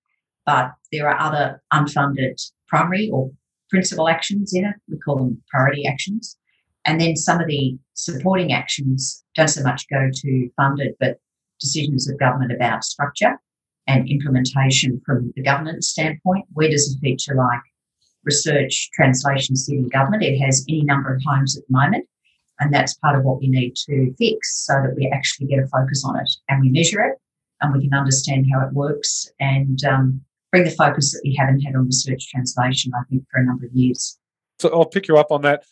but 0.50 0.72
there 0.92 1.08
are 1.08 1.20
other 1.20 1.62
unfunded 1.72 2.42
primary 2.68 3.08
or 3.14 3.30
principal 3.70 4.10
actions 4.10 4.52
in 4.52 4.66
it. 4.66 4.76
We 4.88 4.98
call 4.98 5.18
them 5.18 5.44
priority 5.48 5.86
actions. 5.86 6.38
And 6.86 7.00
then 7.00 7.16
some 7.16 7.40
of 7.40 7.46
the 7.46 7.78
supporting 7.94 8.52
actions 8.52 9.24
don't 9.36 9.48
so 9.48 9.62
much 9.62 9.86
go 9.92 10.10
to 10.12 10.50
funded, 10.58 10.96
but 11.00 11.20
decisions 11.60 12.10
of 12.10 12.18
government 12.18 12.52
about 12.52 12.84
structure 12.84 13.40
and 13.86 14.10
implementation 14.10 15.00
from 15.06 15.32
the 15.36 15.44
government 15.44 15.84
standpoint. 15.84 16.46
Where 16.54 16.70
does 16.70 16.96
a 16.96 17.00
feature 17.00 17.36
like 17.36 17.62
research 18.24 18.90
translation 18.94 19.56
sit 19.56 19.76
in 19.76 19.88
government. 19.90 20.24
It 20.24 20.40
has 20.40 20.66
any 20.68 20.84
number 20.84 21.14
of 21.14 21.22
homes 21.26 21.58
at 21.58 21.64
the 21.68 21.78
moment. 21.78 22.06
And 22.60 22.74
that's 22.74 22.94
part 22.96 23.18
of 23.18 23.24
what 23.24 23.40
we 23.40 23.48
need 23.48 23.76
to 23.88 24.14
fix 24.18 24.66
so 24.66 24.74
that 24.74 24.96
we 24.96 25.08
actually 25.08 25.48
get 25.48 25.60
a 25.60 25.68
focus 25.68 26.04
on 26.06 26.20
it 26.20 26.30
and 26.50 26.62
we 26.62 26.70
measure 26.70 27.02
it 27.02 27.18
and 27.62 27.74
we 27.74 27.82
can 27.82 27.98
understand 27.98 28.48
how 28.52 28.66
it 28.66 28.74
works 28.74 29.32
and 29.40 29.84
um, 29.86 30.22
bring 30.52 30.64
the 30.64 30.72
focus 30.72 31.14
that 31.14 31.22
we 31.24 31.36
haven't 31.36 31.62
had 31.62 31.76
on 31.76 31.86
research 31.86 32.30
translation, 32.30 32.92
I 32.96 33.04
think, 33.10 33.24
for 33.32 33.40
a 33.40 33.46
number 33.46 33.66
of 33.66 33.74
years. 33.74 34.18
So 34.60 34.70
I'll 34.70 34.86
pick 34.86 35.08
you 35.08 35.18
up 35.18 35.32
on 35.32 35.42
that. 35.44 35.64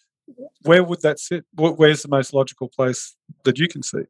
Where 0.63 0.83
would 0.83 1.01
that 1.01 1.19
sit? 1.19 1.45
Where's 1.55 2.03
the 2.03 2.09
most 2.09 2.33
logical 2.33 2.67
place 2.67 3.15
that 3.43 3.57
you 3.57 3.67
can 3.67 3.83
see? 3.83 4.03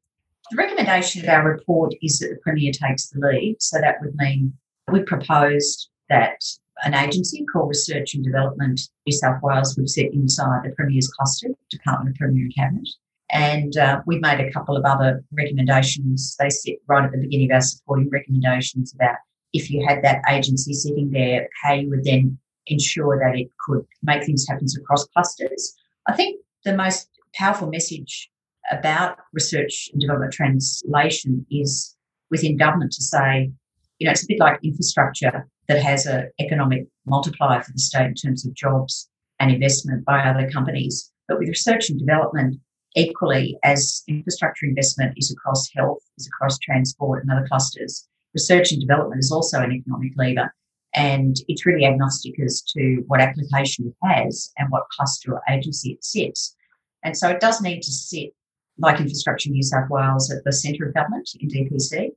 The 0.49 0.57
recommendation 0.57 1.23
of 1.23 1.29
our 1.29 1.47
report 1.47 1.93
is 2.01 2.19
that 2.19 2.29
the 2.29 2.37
Premier 2.41 2.71
takes 2.71 3.09
the 3.09 3.19
lead. 3.19 3.57
So 3.59 3.79
that 3.79 3.97
would 4.01 4.15
mean 4.15 4.53
we 4.91 5.01
proposed 5.01 5.89
that 6.09 6.41
an 6.83 6.93
agency 6.93 7.45
called 7.45 7.69
Research 7.69 8.13
and 8.13 8.23
Development 8.23 8.79
New 9.05 9.13
South 9.13 9.41
Wales 9.41 9.75
would 9.77 9.89
sit 9.89 10.13
inside 10.13 10.61
the 10.63 10.75
Premier's 10.75 11.07
cluster, 11.07 11.49
Department 11.69 12.11
of 12.11 12.19
Premier 12.19 12.43
and 12.43 12.55
Cabinet. 12.55 12.89
And 13.29 13.75
uh, 13.77 14.01
we've 14.05 14.21
made 14.21 14.39
a 14.39 14.51
couple 14.51 14.77
of 14.77 14.85
other 14.85 15.23
recommendations. 15.31 16.35
They 16.39 16.49
sit 16.49 16.77
right 16.87 17.03
at 17.03 17.11
the 17.11 17.17
beginning 17.17 17.51
of 17.51 17.55
our 17.55 17.61
supporting 17.61 18.09
recommendations 18.09 18.93
about 18.93 19.15
if 19.53 19.69
you 19.69 19.85
had 19.85 20.03
that 20.03 20.21
agency 20.29 20.73
sitting 20.73 21.11
there, 21.11 21.49
how 21.63 21.73
you 21.73 21.89
would 21.89 22.03
then 22.03 22.37
ensure 22.67 23.19
that 23.19 23.37
it 23.37 23.49
could 23.65 23.85
make 24.03 24.23
things 24.23 24.45
happen 24.47 24.67
across 24.79 25.05
clusters. 25.07 25.75
I 26.07 26.13
think 26.13 26.39
the 26.63 26.75
most 26.75 27.09
powerful 27.33 27.69
message 27.69 28.29
about 28.71 29.17
research 29.33 29.89
and 29.91 30.01
development 30.01 30.33
translation 30.33 31.45
is 31.49 31.95
within 32.29 32.57
government 32.57 32.91
to 32.93 33.03
say, 33.03 33.51
you 33.99 34.05
know, 34.05 34.11
it's 34.11 34.23
a 34.23 34.27
bit 34.27 34.39
like 34.39 34.59
infrastructure 34.63 35.47
that 35.67 35.81
has 35.81 36.05
an 36.05 36.31
economic 36.39 36.87
multiplier 37.05 37.61
for 37.61 37.71
the 37.71 37.79
state 37.79 38.05
in 38.05 38.15
terms 38.15 38.45
of 38.45 38.53
jobs 38.53 39.09
and 39.39 39.51
investment 39.51 40.05
by 40.05 40.19
other 40.19 40.49
companies. 40.49 41.11
But 41.27 41.39
with 41.39 41.49
research 41.49 41.89
and 41.89 41.99
development, 41.99 42.59
equally 42.95 43.57
as 43.63 44.03
infrastructure 44.07 44.65
investment 44.65 45.13
is 45.17 45.31
across 45.31 45.69
health, 45.75 45.99
is 46.17 46.27
across 46.27 46.57
transport 46.59 47.23
and 47.23 47.31
other 47.31 47.47
clusters, 47.47 48.07
research 48.33 48.71
and 48.71 48.81
development 48.81 49.19
is 49.19 49.31
also 49.31 49.61
an 49.61 49.71
economic 49.71 50.13
lever. 50.15 50.53
And 50.95 51.35
it's 51.47 51.65
really 51.65 51.85
agnostic 51.85 52.39
as 52.39 52.61
to 52.73 53.03
what 53.07 53.21
application 53.21 53.87
it 53.87 54.07
has 54.07 54.51
and 54.57 54.69
what 54.71 54.89
cluster 54.89 55.33
or 55.33 55.41
agency 55.49 55.91
it 55.91 56.03
sits. 56.03 56.55
And 57.03 57.15
so 57.15 57.29
it 57.29 57.39
does 57.39 57.61
need 57.61 57.81
to 57.83 57.91
sit, 57.91 58.31
like 58.79 58.99
Infrastructure 58.99 59.49
New 59.49 59.63
South 59.63 59.89
Wales, 59.89 60.31
at 60.31 60.43
the 60.43 60.53
centre 60.53 60.87
of 60.87 60.93
government 60.93 61.29
in 61.39 61.49
DPC. 61.49 62.11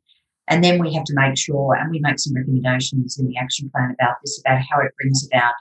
And 0.49 0.65
then 0.65 0.81
we 0.81 0.93
have 0.95 1.05
to 1.05 1.15
make 1.15 1.39
sure, 1.39 1.75
and 1.75 1.91
we 1.91 2.01
make 2.01 2.19
some 2.19 2.35
recommendations 2.35 3.19
in 3.19 3.29
the 3.29 3.37
action 3.37 3.71
plan 3.71 3.95
about 3.99 4.17
this, 4.23 4.41
about 4.45 4.61
how 4.69 4.81
it 4.81 4.93
brings 5.01 5.27
about 5.33 5.55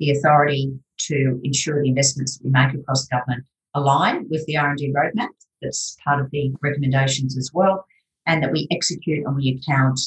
the 0.00 0.10
authority 0.10 0.72
to 0.98 1.40
ensure 1.44 1.80
the 1.80 1.88
investments 1.88 2.38
that 2.38 2.44
we 2.44 2.50
make 2.50 2.74
across 2.74 3.06
government 3.06 3.44
align 3.74 4.26
with 4.28 4.44
the 4.46 4.56
R&D 4.56 4.92
roadmap. 4.92 5.28
That's 5.60 5.96
part 6.04 6.20
of 6.20 6.30
the 6.30 6.52
recommendations 6.60 7.38
as 7.38 7.50
well, 7.54 7.86
and 8.26 8.42
that 8.42 8.52
we 8.52 8.66
execute 8.70 9.24
and 9.24 9.36
we 9.36 9.60
account 9.60 10.00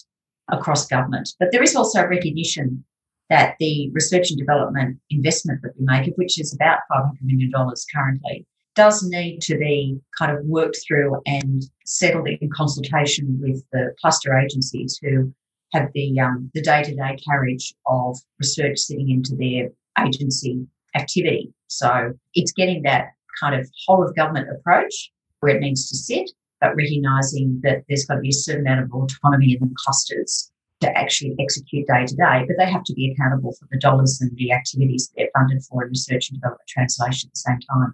across 0.52 0.86
government. 0.86 1.30
But 1.40 1.52
there 1.52 1.64
is 1.64 1.76
also 1.76 2.06
recognition 2.06 2.84
that 3.30 3.56
the 3.60 3.90
research 3.94 4.30
and 4.30 4.38
development 4.38 5.00
investment 5.10 5.62
that 5.64 5.74
we 5.80 5.86
make, 5.86 6.08
of 6.08 6.14
which 6.16 6.40
is 6.40 6.54
about 6.54 6.80
$500 6.92 7.14
million 7.22 7.52
currently, 7.94 8.46
does 8.76 9.04
need 9.04 9.42
to 9.42 9.58
be 9.58 10.00
kind 10.18 10.38
of 10.38 10.46
worked 10.46 10.78
through 10.86 11.22
and 11.26 11.64
settled 11.86 12.28
in 12.28 12.50
consultation 12.50 13.40
with 13.42 13.64
the 13.72 13.94
cluster 14.02 14.38
agencies 14.38 15.00
who 15.02 15.34
have 15.74 15.90
the 15.94 16.20
um, 16.20 16.52
the 16.54 16.62
day-to-day 16.62 17.18
carriage 17.28 17.74
of 17.88 18.18
research 18.40 18.78
sitting 18.78 19.10
into 19.10 19.36
their 19.36 19.70
agency 20.06 20.66
activity. 20.96 21.54
So 21.68 22.14
it's 22.34 22.52
getting 22.52 22.84
that 22.84 23.10
kind 23.40 23.60
of 23.60 23.70
whole 23.86 24.06
of 24.06 24.16
government 24.16 24.50
approach 24.50 25.12
where 25.40 25.56
it 25.56 25.62
needs 25.62 25.90
to 25.90 25.96
sit, 25.96 26.30
but 26.62 26.76
recognising 26.76 27.60
that 27.64 27.84
there's 27.88 28.06
got 28.06 28.16
to 28.16 28.22
be 28.22 28.30
a 28.30 28.34
certain 28.34 28.66
amount 28.66 28.86
of 28.86 28.94
autonomy 28.94 29.58
in 29.60 29.68
the 29.68 29.76
clusters 29.84 30.52
to 30.82 30.98
actually 30.98 31.36
execute 31.40 31.88
day 31.88 32.06
to 32.06 32.16
day, 32.16 32.46
but 32.48 32.56
they 32.58 32.70
have 32.70 32.84
to 32.84 32.94
be 32.94 33.12
accountable 33.12 33.54
for 33.54 33.68
the 33.72 33.80
dollars 33.80 34.20
and 34.22 34.36
the 34.38 34.52
activities 34.52 35.08
that 35.08 35.14
they're 35.18 35.30
funded 35.42 35.64
for 35.64 35.84
in 35.84 35.90
research 35.90 36.30
and 36.30 36.40
development 36.40 36.68
translation 36.68 37.30
at 37.30 37.34
the 37.34 37.40
same 37.40 37.60
time. 37.72 37.94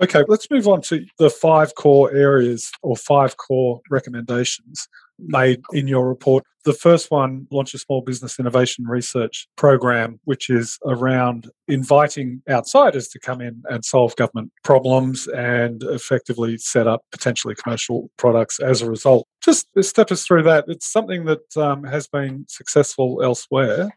Okay, 0.00 0.22
let's 0.28 0.48
move 0.50 0.68
on 0.68 0.80
to 0.82 1.04
the 1.18 1.28
five 1.28 1.74
core 1.74 2.12
areas 2.14 2.70
or 2.82 2.96
five 2.96 3.36
core 3.36 3.80
recommendations 3.90 4.86
made 5.18 5.60
in 5.72 5.88
your 5.88 6.08
report. 6.08 6.44
The 6.64 6.72
first 6.72 7.10
one, 7.10 7.48
launch 7.50 7.74
a 7.74 7.78
small 7.78 8.02
business 8.02 8.38
innovation 8.38 8.84
research 8.86 9.48
program, 9.56 10.20
which 10.24 10.50
is 10.50 10.78
around 10.86 11.50
inviting 11.66 12.42
outsiders 12.48 13.08
to 13.08 13.18
come 13.18 13.40
in 13.40 13.62
and 13.68 13.84
solve 13.84 14.14
government 14.14 14.52
problems 14.62 15.26
and 15.28 15.82
effectively 15.84 16.58
set 16.58 16.86
up 16.86 17.02
potentially 17.10 17.56
commercial 17.56 18.10
products 18.18 18.60
as 18.60 18.82
a 18.82 18.88
result. 18.88 19.26
Just 19.42 19.66
step 19.80 20.12
us 20.12 20.24
through 20.24 20.44
that. 20.44 20.66
It's 20.68 20.86
something 20.86 21.24
that 21.24 21.56
um, 21.56 21.82
has 21.84 22.06
been 22.06 22.44
successful 22.48 23.20
elsewhere. 23.22 23.88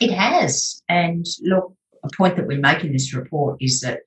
It 0.00 0.10
has. 0.10 0.82
And 0.88 1.24
look, 1.42 1.72
a 2.02 2.08
point 2.16 2.36
that 2.36 2.46
we 2.46 2.56
make 2.56 2.82
in 2.82 2.92
this 2.92 3.14
report 3.14 3.58
is 3.60 3.80
that 3.80 4.00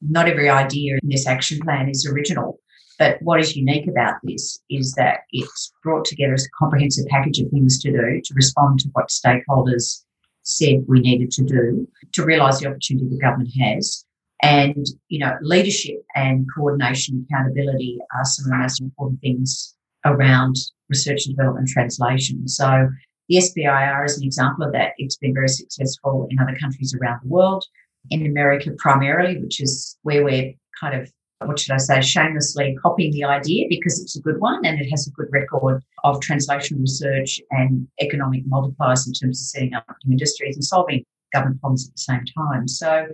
not 0.00 0.28
every 0.28 0.48
idea 0.48 0.98
in 1.02 1.08
this 1.08 1.26
action 1.26 1.58
plan 1.60 1.88
is 1.88 2.06
original. 2.06 2.60
But 2.98 3.22
what 3.22 3.40
is 3.40 3.56
unique 3.56 3.86
about 3.86 4.16
this 4.24 4.60
is 4.68 4.94
that 4.94 5.20
it's 5.30 5.72
brought 5.84 6.04
together 6.04 6.34
as 6.34 6.44
a 6.44 6.58
comprehensive 6.58 7.06
package 7.06 7.38
of 7.38 7.50
things 7.50 7.78
to 7.80 7.92
do 7.92 8.20
to 8.24 8.34
respond 8.34 8.80
to 8.80 8.88
what 8.92 9.08
stakeholders 9.08 10.02
said 10.42 10.84
we 10.88 11.00
needed 11.00 11.30
to 11.30 11.44
do 11.44 11.86
to 12.12 12.24
realise 12.24 12.58
the 12.58 12.66
opportunity 12.66 13.08
the 13.08 13.18
government 13.18 13.50
has. 13.60 14.04
And, 14.42 14.86
you 15.08 15.18
know, 15.18 15.36
leadership 15.42 16.02
and 16.14 16.46
coordination, 16.54 17.26
accountability 17.28 17.98
are 18.16 18.24
some 18.24 18.46
of 18.46 18.50
the 18.50 18.58
most 18.58 18.80
important 18.80 19.20
things 19.20 19.74
around 20.04 20.56
research 20.88 21.26
and 21.26 21.36
development 21.36 21.68
translation. 21.68 22.48
So 22.48 22.88
the 23.28 23.36
SBIR 23.36 24.06
is 24.06 24.18
an 24.18 24.24
example 24.24 24.64
of 24.64 24.72
that. 24.72 24.92
It's 24.96 25.16
been 25.16 25.34
very 25.34 25.48
successful 25.48 26.26
in 26.30 26.38
other 26.38 26.56
countries 26.58 26.96
around 27.00 27.20
the 27.22 27.28
world 27.28 27.64
in 28.10 28.26
America 28.26 28.70
primarily, 28.78 29.38
which 29.38 29.60
is 29.60 29.98
where 30.02 30.24
we're 30.24 30.54
kind 30.80 31.00
of, 31.00 31.10
what 31.44 31.58
should 31.58 31.74
I 31.74 31.78
say, 31.78 32.00
shamelessly 32.00 32.76
copying 32.82 33.12
the 33.12 33.24
idea 33.24 33.66
because 33.68 34.00
it's 34.00 34.16
a 34.16 34.22
good 34.22 34.40
one 34.40 34.64
and 34.64 34.80
it 34.80 34.88
has 34.90 35.06
a 35.06 35.10
good 35.12 35.28
record 35.30 35.82
of 36.04 36.20
translational 36.20 36.80
research 36.80 37.40
and 37.50 37.86
economic 38.00 38.44
multipliers 38.46 39.06
in 39.06 39.12
terms 39.12 39.40
of 39.40 39.46
setting 39.46 39.74
up 39.74 39.84
new 40.04 40.12
industries 40.12 40.56
and 40.56 40.64
solving 40.64 41.04
government 41.32 41.60
problems 41.60 41.88
at 41.88 41.94
the 41.94 42.00
same 42.00 42.24
time. 42.36 42.66
So 42.66 43.06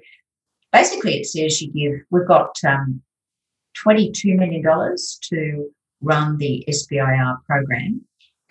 basically, 0.73 1.19
it 1.19 1.27
says 1.27 1.61
you 1.61 1.73
give, 1.73 2.01
we've 2.11 2.27
got 2.27 2.57
um, 2.67 3.03
$22 3.85 4.37
million 4.37 4.63
to 5.31 5.71
run 6.01 6.37
the 6.39 6.65
SBIR 6.69 7.37
program 7.47 8.03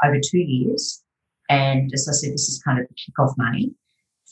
over 0.04 0.20
two 0.20 0.40
years. 0.40 1.04
And 1.50 1.92
as 1.94 2.08
I 2.08 2.14
said, 2.14 2.34
this 2.34 2.50
is 2.50 2.62
kind 2.64 2.80
of 2.80 2.88
the 2.88 2.96
kick-off 2.96 3.34
money 3.38 3.74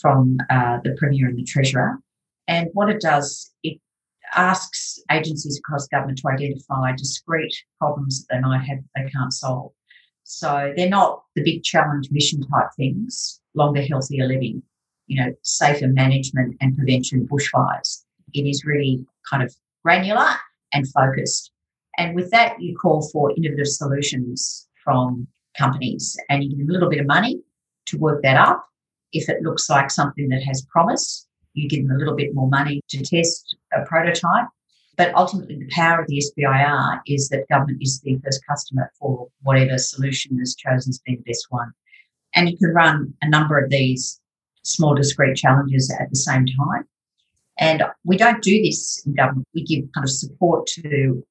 from 0.01 0.37
uh, 0.49 0.79
the 0.83 0.95
Premier 0.97 1.27
and 1.27 1.37
the 1.37 1.43
Treasurer. 1.43 1.99
And 2.47 2.69
what 2.73 2.89
it 2.89 3.01
does, 3.01 3.51
it 3.63 3.79
asks 4.35 4.99
agencies 5.11 5.59
across 5.59 5.87
government 5.87 6.19
to 6.19 6.29
identify 6.29 6.93
discrete 6.95 7.55
problems 7.77 8.25
that 8.25 8.35
they 8.35 8.41
might 8.41 8.63
have 8.63 8.79
they 8.95 9.09
can't 9.09 9.33
solve. 9.33 9.71
So 10.23 10.73
they're 10.75 10.89
not 10.89 11.23
the 11.35 11.43
big 11.43 11.63
challenge 11.63 12.09
mission 12.11 12.41
type 12.41 12.69
things, 12.77 13.41
longer, 13.53 13.81
healthier 13.81 14.27
living, 14.27 14.63
you 15.07 15.21
know, 15.21 15.33
safer 15.43 15.87
management 15.87 16.55
and 16.61 16.75
prevention 16.75 17.27
bushfires. 17.27 18.03
It 18.33 18.47
is 18.47 18.63
really 18.65 19.05
kind 19.29 19.43
of 19.43 19.53
granular 19.83 20.29
and 20.73 20.87
focused. 20.87 21.51
And 21.97 22.15
with 22.15 22.31
that, 22.31 22.61
you 22.61 22.77
call 22.77 23.09
for 23.09 23.31
innovative 23.35 23.67
solutions 23.67 24.67
from 24.83 25.27
companies 25.57 26.17
and 26.29 26.43
you 26.43 26.49
give 26.49 26.59
them 26.59 26.69
a 26.69 26.73
little 26.73 26.89
bit 26.89 26.99
of 26.99 27.07
money 27.07 27.41
to 27.87 27.97
work 27.97 28.23
that 28.23 28.37
up 28.37 28.65
if 29.13 29.29
it 29.29 29.41
looks 29.41 29.69
like 29.69 29.91
something 29.91 30.29
that 30.29 30.43
has 30.43 30.65
promise, 30.71 31.27
you 31.53 31.67
give 31.67 31.87
them 31.87 31.95
a 31.95 31.99
little 31.99 32.15
bit 32.15 32.33
more 32.33 32.49
money 32.49 32.81
to 32.89 33.03
test 33.03 33.55
a 33.73 33.83
prototype. 33.85 34.47
But 34.97 35.13
ultimately, 35.15 35.55
the 35.57 35.69
power 35.69 36.01
of 36.01 36.07
the 36.07 36.21
SBIR 36.21 36.99
is 37.07 37.29
that 37.29 37.47
government 37.49 37.79
is 37.81 38.01
the 38.01 38.19
first 38.23 38.41
customer 38.47 38.91
for 38.99 39.27
whatever 39.41 39.77
solution 39.77 40.39
is 40.41 40.55
chosen 40.55 40.91
as 40.91 40.99
being 41.05 41.17
the 41.19 41.31
best 41.31 41.47
one. 41.49 41.71
And 42.35 42.49
you 42.49 42.57
can 42.57 42.73
run 42.73 43.13
a 43.21 43.29
number 43.29 43.57
of 43.57 43.69
these 43.69 44.19
small, 44.63 44.93
discrete 44.93 45.37
challenges 45.37 45.93
at 45.99 46.09
the 46.09 46.15
same 46.15 46.45
time. 46.45 46.85
And 47.57 47.83
we 48.03 48.17
don't 48.17 48.41
do 48.41 48.61
this 48.61 49.03
in 49.05 49.15
government. 49.15 49.47
We 49.53 49.63
give 49.63 49.85
kind 49.93 50.03
of 50.03 50.09
support 50.09 50.67
to 50.67 51.25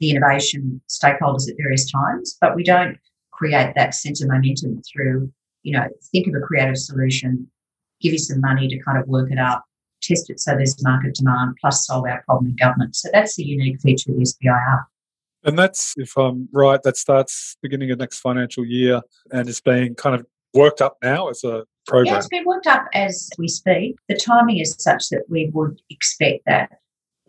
the 0.00 0.10
innovation 0.10 0.80
stakeholders 0.88 1.48
at 1.48 1.56
various 1.60 1.90
times, 1.90 2.36
but 2.40 2.54
we 2.54 2.62
don't 2.62 2.98
create 3.32 3.72
that 3.74 3.94
sense 3.94 4.22
of 4.22 4.28
momentum 4.28 4.82
through 4.82 5.32
you 5.62 5.72
know, 5.72 5.86
think 6.12 6.26
of 6.26 6.34
a 6.34 6.40
creative 6.40 6.76
solution, 6.76 7.50
give 8.00 8.12
you 8.12 8.18
some 8.18 8.40
money 8.40 8.68
to 8.68 8.78
kind 8.80 8.98
of 8.98 9.06
work 9.08 9.30
it 9.30 9.38
up, 9.38 9.64
test 10.02 10.30
it 10.30 10.40
so 10.40 10.52
there's 10.52 10.82
market 10.82 11.14
demand, 11.14 11.56
plus 11.60 11.86
solve 11.86 12.06
our 12.06 12.22
problem 12.24 12.50
in 12.50 12.56
government. 12.56 12.96
So 12.96 13.08
that's 13.12 13.36
the 13.36 13.44
unique 13.44 13.80
feature 13.80 14.10
of 14.10 14.16
the 14.16 14.22
SBIR. 14.22 14.84
And 15.44 15.58
that's, 15.58 15.94
if 15.96 16.16
I'm 16.16 16.48
right, 16.52 16.82
that 16.82 16.96
starts 16.96 17.56
beginning 17.62 17.90
of 17.90 17.98
next 17.98 18.20
financial 18.20 18.64
year 18.64 19.00
and 19.30 19.48
is 19.48 19.60
being 19.60 19.94
kind 19.94 20.14
of 20.14 20.26
worked 20.54 20.80
up 20.80 20.96
now 21.02 21.28
as 21.28 21.44
a 21.44 21.64
program? 21.86 22.14
Yeah, 22.14 22.18
it's 22.18 22.28
been 22.28 22.44
worked 22.44 22.66
up 22.66 22.86
as 22.94 23.30
we 23.38 23.48
speak. 23.48 23.96
The 24.08 24.16
timing 24.16 24.58
is 24.58 24.74
such 24.78 25.08
that 25.10 25.24
we 25.28 25.50
would 25.54 25.80
expect 25.90 26.44
that. 26.46 26.70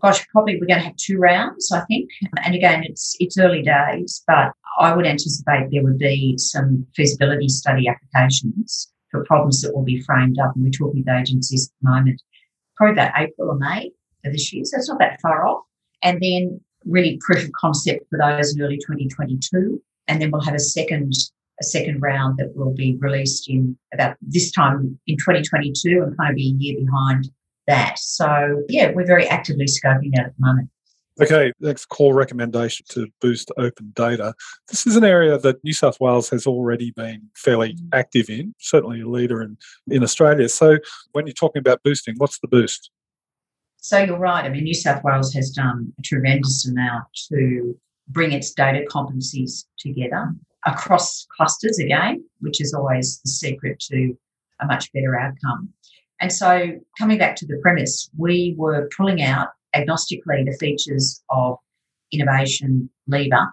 Gosh, 0.01 0.25
probably 0.29 0.55
we're 0.59 0.67
going 0.67 0.79
to 0.79 0.85
have 0.85 0.95
two 0.95 1.17
rounds, 1.17 1.71
I 1.71 1.81
think. 1.81 2.09
And 2.43 2.55
again, 2.55 2.83
it's 2.83 3.15
it's 3.19 3.37
early 3.37 3.61
days, 3.61 4.23
but 4.27 4.53
I 4.79 4.95
would 4.95 5.05
anticipate 5.05 5.69
there 5.71 5.83
would 5.83 5.97
be 5.97 6.37
some 6.37 6.85
feasibility 6.95 7.49
study 7.49 7.87
applications 7.87 8.91
for 9.11 9.25
problems 9.25 9.61
that 9.61 9.75
will 9.75 9.83
be 9.83 10.01
framed 10.01 10.39
up. 10.39 10.55
And 10.55 10.63
we're 10.63 10.69
talking 10.71 11.03
with 11.05 11.13
agencies 11.13 11.67
at 11.67 11.73
the 11.81 11.89
moment, 11.89 12.21
probably 12.77 12.93
about 12.93 13.13
April 13.17 13.49
or 13.49 13.57
May 13.57 13.91
of 14.25 14.31
this 14.31 14.53
year. 14.53 14.63
So 14.65 14.77
it's 14.77 14.89
not 14.89 14.99
that 14.99 15.19
far 15.21 15.45
off. 15.45 15.63
And 16.01 16.21
then 16.21 16.61
really 16.85 17.19
proof 17.21 17.43
of 17.43 17.51
concept 17.53 18.05
for 18.09 18.17
those 18.17 18.55
in 18.55 18.61
early 18.61 18.77
2022. 18.77 19.81
And 20.07 20.21
then 20.21 20.31
we'll 20.31 20.41
have 20.41 20.55
a 20.55 20.59
second 20.59 21.13
a 21.59 21.63
second 21.63 22.01
round 22.01 22.37
that 22.37 22.55
will 22.55 22.73
be 22.73 22.97
released 23.01 23.49
in 23.49 23.77
about 23.93 24.15
this 24.21 24.49
time 24.49 24.97
in 25.07 25.17
2022 25.17 26.01
and 26.01 26.17
kind 26.17 26.29
of 26.29 26.35
be 26.37 26.55
a 26.57 26.63
year 26.63 26.79
behind 26.79 27.29
that. 27.69 27.97
So 27.99 28.63
yeah, 28.67 28.91
we're 28.91 29.05
very 29.05 29.27
actively 29.27 29.65
scoping 29.65 30.11
that 30.15 30.25
at 30.25 30.33
the 30.37 30.45
moment. 30.45 30.69
Okay, 31.21 31.51
next 31.59 31.87
core 31.87 32.15
recommendation 32.15 32.85
to 32.89 33.07
boost 33.19 33.51
open 33.57 33.91
data. 33.93 34.33
This 34.69 34.87
is 34.87 34.95
an 34.95 35.03
area 35.03 35.37
that 35.37 35.61
New 35.65 35.73
South 35.73 35.99
Wales 35.99 36.29
has 36.29 36.47
already 36.47 36.91
been 36.91 37.29
fairly 37.35 37.73
mm. 37.73 37.89
active 37.93 38.29
in, 38.29 38.55
certainly 38.59 39.01
a 39.01 39.07
leader 39.07 39.41
in, 39.41 39.57
in 39.89 40.01
Australia. 40.01 40.47
So 40.47 40.77
when 41.11 41.27
you're 41.27 41.33
talking 41.33 41.59
about 41.59 41.83
boosting, 41.83 42.15
what's 42.17 42.39
the 42.39 42.47
boost? 42.47 42.89
So 43.81 43.99
you're 43.99 44.17
right. 44.17 44.45
I 44.45 44.49
mean, 44.49 44.63
New 44.63 44.73
South 44.73 45.03
Wales 45.03 45.33
has 45.33 45.51
done 45.51 45.91
a 45.99 46.01
tremendous 46.01 46.65
amount 46.65 47.05
to 47.33 47.77
bring 48.07 48.31
its 48.31 48.53
data 48.53 48.85
competencies 48.89 49.65
together 49.77 50.33
across 50.65 51.27
clusters 51.35 51.79
again, 51.79 52.23
which 52.39 52.61
is 52.61 52.73
always 52.73 53.19
the 53.23 53.29
secret 53.29 53.79
to 53.91 54.17
a 54.61 54.65
much 54.65 54.91
better 54.93 55.17
outcome. 55.19 55.69
And 56.21 56.31
so, 56.31 56.71
coming 56.97 57.17
back 57.17 57.35
to 57.37 57.45
the 57.45 57.57
premise, 57.61 58.09
we 58.17 58.55
were 58.57 58.89
pulling 58.95 59.21
out 59.21 59.49
agnostically 59.75 60.45
the 60.45 60.57
features 60.59 61.23
of 61.29 61.57
innovation 62.11 62.89
lever. 63.07 63.47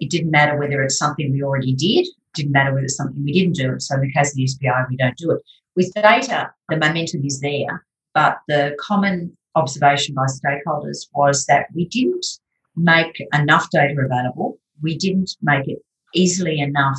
It 0.00 0.10
didn't 0.10 0.30
matter 0.30 0.56
whether 0.56 0.82
it's 0.82 0.98
something 0.98 1.32
we 1.32 1.42
already 1.42 1.74
did, 1.74 2.06
didn't 2.34 2.52
matter 2.52 2.72
whether 2.72 2.84
it's 2.84 2.96
something 2.96 3.24
we 3.24 3.32
didn't 3.32 3.56
do. 3.56 3.74
So, 3.78 3.96
in 3.96 4.02
the 4.02 4.12
case 4.12 4.30
of 4.30 4.36
the 4.36 4.44
SBI, 4.44 4.88
we 4.88 4.96
don't 4.96 5.16
do 5.16 5.32
it. 5.32 5.40
With 5.74 5.92
data, 5.94 6.52
the 6.68 6.76
momentum 6.76 7.24
is 7.24 7.40
there, 7.40 7.84
but 8.14 8.38
the 8.46 8.76
common 8.80 9.36
observation 9.54 10.14
by 10.14 10.26
stakeholders 10.26 11.08
was 11.14 11.44
that 11.46 11.66
we 11.74 11.88
didn't 11.88 12.26
make 12.76 13.20
enough 13.34 13.68
data 13.70 13.94
available. 13.98 14.58
We 14.82 14.96
didn't 14.96 15.32
make 15.42 15.66
it 15.68 15.78
easily 16.14 16.60
enough 16.60 16.98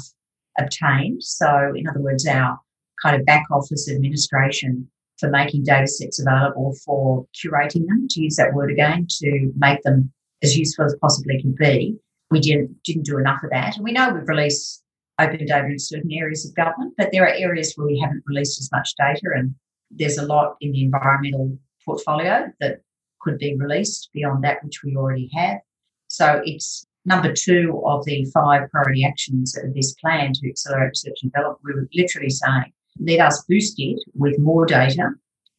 obtained. 0.60 1.24
So, 1.24 1.74
in 1.76 1.88
other 1.88 2.02
words, 2.02 2.28
our 2.28 2.60
kind 3.02 3.16
of 3.16 3.26
back 3.26 3.46
office 3.52 3.90
administration 3.90 4.90
for 5.20 5.30
making 5.30 5.64
data 5.64 5.88
sets 5.88 6.20
available 6.20 6.76
for 6.86 7.26
curating 7.34 7.88
them, 7.88 8.08
to 8.10 8.22
use 8.22 8.36
that 8.38 8.54
word 8.54 8.72
again, 8.72 9.08
to 9.22 9.52
make 9.58 9.82
them 9.84 10.12
as 10.42 10.58
useful 10.58 10.86
as 10.86 10.96
possibly 11.02 11.42
can 11.42 11.56
be. 11.58 11.96
We 12.32 12.40
didn't, 12.40 12.82
didn't 12.84 13.06
do 13.06 13.18
enough 13.18 13.44
of 13.44 13.52
that. 13.52 13.76
And 13.76 13.84
we 13.84 13.92
know 13.92 14.10
we've 14.10 14.28
released 14.28 14.84
open 15.20 15.46
data 15.46 15.66
in 15.66 15.80
certain 15.80 16.12
areas 16.12 16.46
of 16.46 16.56
government, 16.56 16.96
but 16.98 17.12
there 17.12 17.24
are 17.24 17.34
areas 17.34 17.74
where 17.76 17.88
we 17.88 18.00
haven't 18.00 18.24
released 18.26 18.60
as 18.60 18.72
much 18.72 18.96
data. 18.98 19.22
And 19.36 19.54
there's 19.92 20.18
a 20.18 20.26
lot 20.26 20.56
in 20.60 20.72
the 20.72 20.84
environmental 20.84 21.58
portfolio 21.86 22.52
that 22.60 22.82
could 23.22 23.38
be 23.38 23.56
released 23.56 24.10
beyond 24.14 24.44
that 24.44 24.64
which 24.64 24.82
we 24.84 24.96
already 24.96 25.30
have. 25.34 25.60
So 26.08 26.42
it's 26.44 26.86
number 27.06 27.34
two 27.34 27.82
of 27.86 28.06
the 28.06 28.26
five 28.34 28.70
priority 28.72 29.06
actions 29.06 29.58
of 29.58 29.74
this 29.74 29.94
plan 29.94 30.34
to 30.34 30.50
accelerate 30.50 30.90
research 30.90 31.20
and 31.22 31.32
development. 31.32 31.60
We 31.64 31.74
were 31.74 31.90
literally 31.94 32.30
saying, 32.30 32.74
let 33.00 33.20
us 33.20 33.44
boost 33.48 33.76
it 33.78 34.04
with 34.16 34.38
more 34.40 34.66
data, 34.66 35.12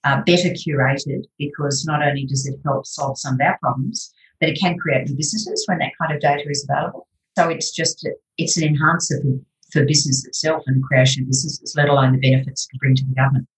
uh, 0.04 0.22
better 0.22 0.50
curated, 0.50 1.24
because 1.38 1.84
not 1.84 2.02
only 2.02 2.26
does 2.26 2.46
it 2.46 2.58
help 2.64 2.86
solve 2.86 3.18
some 3.18 3.34
of 3.34 3.40
our 3.40 3.58
problems, 3.58 4.12
but 4.40 4.48
it 4.48 4.58
can 4.60 4.76
create 4.78 5.08
new 5.08 5.16
businesses 5.16 5.64
when 5.66 5.78
that 5.78 5.92
kind 6.00 6.14
of 6.14 6.20
data 6.20 6.44
is 6.48 6.66
available. 6.68 7.06
So 7.36 7.48
it's 7.48 7.72
just, 7.72 8.08
it's 8.38 8.56
an 8.56 8.64
enhancer 8.64 9.20
for, 9.23 9.80
for 9.80 9.86
business 9.86 10.25
itself 10.26 10.62
and 10.66 10.82
creation 10.82 11.23
of 11.23 11.28
businesses, 11.28 11.75
let 11.76 11.88
alone 11.88 12.12
the 12.12 12.18
benefits 12.18 12.66
it 12.66 12.70
can 12.70 12.78
bring 12.78 12.94
to 12.97 13.04
the 13.04 13.14
government. 13.14 13.49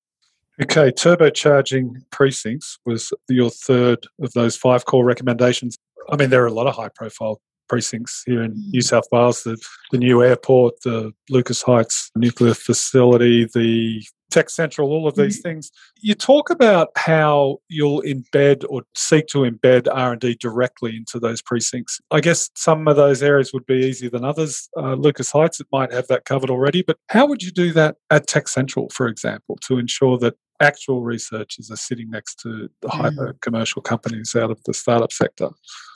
Okay, 0.62 0.90
turbocharging 0.90 2.02
precincts 2.10 2.78
was 2.86 3.12
your 3.28 3.50
third 3.50 4.06
of 4.20 4.32
those 4.32 4.56
five 4.56 4.86
core 4.86 5.04
recommendations. 5.04 5.76
I 6.10 6.16
mean, 6.16 6.30
there 6.30 6.42
are 6.42 6.46
a 6.46 6.52
lot 6.52 6.66
of 6.66 6.74
high 6.74 6.88
profile 6.88 7.42
precincts 7.68 8.22
here 8.26 8.42
in 8.42 8.54
New 8.70 8.82
South 8.82 9.04
Wales 9.12 9.42
the, 9.42 9.56
the 9.92 9.98
new 9.98 10.22
airport, 10.22 10.80
the 10.82 11.12
Lucas 11.30 11.62
Heights 11.62 12.10
nuclear 12.16 12.54
facility, 12.54 13.46
the 13.54 14.02
Tech 14.30 14.50
Central, 14.50 14.90
all 14.90 15.06
of 15.06 15.14
these 15.14 15.38
mm-hmm. 15.38 15.48
things. 15.48 15.70
You 16.00 16.14
talk 16.14 16.50
about 16.50 16.88
how 16.96 17.58
you'll 17.68 18.02
embed 18.02 18.64
or 18.68 18.82
seek 18.96 19.26
to 19.28 19.38
embed 19.38 19.86
R&D 19.90 20.36
directly 20.40 20.96
into 20.96 21.18
those 21.18 21.40
precincts. 21.42 22.00
I 22.10 22.20
guess 22.20 22.50
some 22.56 22.88
of 22.88 22.96
those 22.96 23.22
areas 23.22 23.52
would 23.52 23.66
be 23.66 23.76
easier 23.76 24.10
than 24.10 24.24
others. 24.24 24.68
Uh, 24.76 24.94
Lucas 24.94 25.30
Heights, 25.30 25.60
it 25.60 25.68
might 25.72 25.92
have 25.92 26.08
that 26.08 26.24
covered 26.24 26.50
already, 26.50 26.82
but 26.82 26.98
how 27.08 27.26
would 27.26 27.42
you 27.42 27.50
do 27.50 27.72
that 27.72 27.96
at 28.10 28.26
Tech 28.26 28.48
Central, 28.48 28.88
for 28.90 29.06
example, 29.06 29.56
to 29.62 29.78
ensure 29.78 30.18
that 30.18 30.34
actual 30.60 31.02
researchers 31.02 31.70
are 31.70 31.76
sitting 31.76 32.10
next 32.10 32.36
to 32.40 32.68
the 32.82 32.88
mm. 32.88 33.00
hyper 33.00 33.36
commercial 33.40 33.82
companies 33.82 34.34
out 34.34 34.50
of 34.50 34.62
the 34.64 34.74
startup 34.74 35.12
sector? 35.12 35.50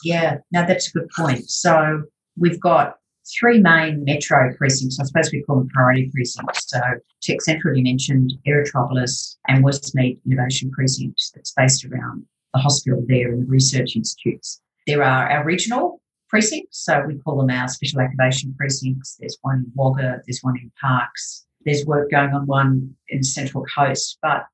Yeah, 0.05 0.39
no, 0.53 0.67
that's 0.67 0.89
a 0.89 0.99
good 0.99 1.09
point. 1.17 1.49
So 1.49 2.03
we've 2.37 2.61
got 2.61 2.97
three 3.39 3.61
main 3.61 4.05
metro 4.05 4.55
precincts. 4.57 4.99
I 4.99 5.05
suppose 5.05 5.31
we 5.33 5.43
call 5.43 5.57
them 5.57 5.69
priority 5.69 6.11
precincts. 6.13 6.71
So 6.71 6.81
Tech 7.23 7.43
Central, 7.43 7.77
you 7.77 7.83
mentioned, 7.83 8.33
Aerotropolis 8.47 9.37
and 9.49 9.65
Westmead 9.65 10.19
Innovation 10.27 10.71
Precinct 10.71 11.21
that's 11.35 11.53
based 11.53 11.85
around 11.85 12.25
the 12.55 12.61
hospital 12.61 13.05
there 13.07 13.33
and 13.33 13.43
the 13.43 13.47
research 13.47 13.97
institutes. 13.97 14.61
There 14.87 15.03
are 15.03 15.31
our 15.31 15.45
regional 15.45 16.01
precincts, 16.29 16.85
so 16.85 17.05
we 17.07 17.19
call 17.19 17.39
them 17.39 17.51
our 17.51 17.69
special 17.69 18.01
activation 18.01 18.55
precincts. 18.57 19.17
There's 19.19 19.39
one 19.43 19.65
in 19.67 19.73
Wagga, 19.75 20.23
there's 20.27 20.41
one 20.43 20.57
in 20.57 20.71
Parkes, 20.81 21.47
there's 21.65 21.85
work 21.85 22.11
going 22.11 22.35
on 22.35 22.47
one 22.47 22.95
in 23.09 23.23
Central 23.23 23.65
Coast, 23.75 24.19
but 24.23 24.45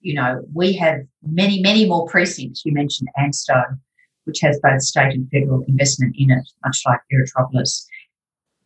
you 0.00 0.14
know, 0.14 0.42
we 0.52 0.72
have 0.72 1.00
many, 1.22 1.60
many 1.62 1.86
more 1.86 2.06
precincts. 2.06 2.64
You 2.64 2.72
mentioned 2.72 3.08
ANSTO, 3.16 3.62
which 4.24 4.40
has 4.40 4.58
both 4.60 4.82
state 4.82 5.14
and 5.14 5.30
federal 5.30 5.62
investment 5.68 6.16
in 6.18 6.32
it, 6.32 6.48
much 6.64 6.82
like 6.84 6.98
Aerotropolis 7.12 7.86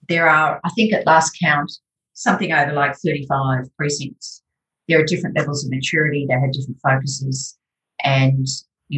there 0.08 0.28
are, 0.28 0.60
I 0.64 0.70
think 0.70 0.92
at 0.92 1.06
last 1.06 1.36
count, 1.40 1.72
something 2.12 2.52
over 2.52 2.72
like 2.72 2.96
35 2.96 3.64
precincts. 3.76 4.42
There 4.88 5.00
are 5.00 5.04
different 5.04 5.36
levels 5.36 5.64
of 5.64 5.70
maturity, 5.70 6.26
they 6.28 6.34
have 6.34 6.52
different 6.52 6.80
focuses. 6.80 7.58
And 8.04 8.46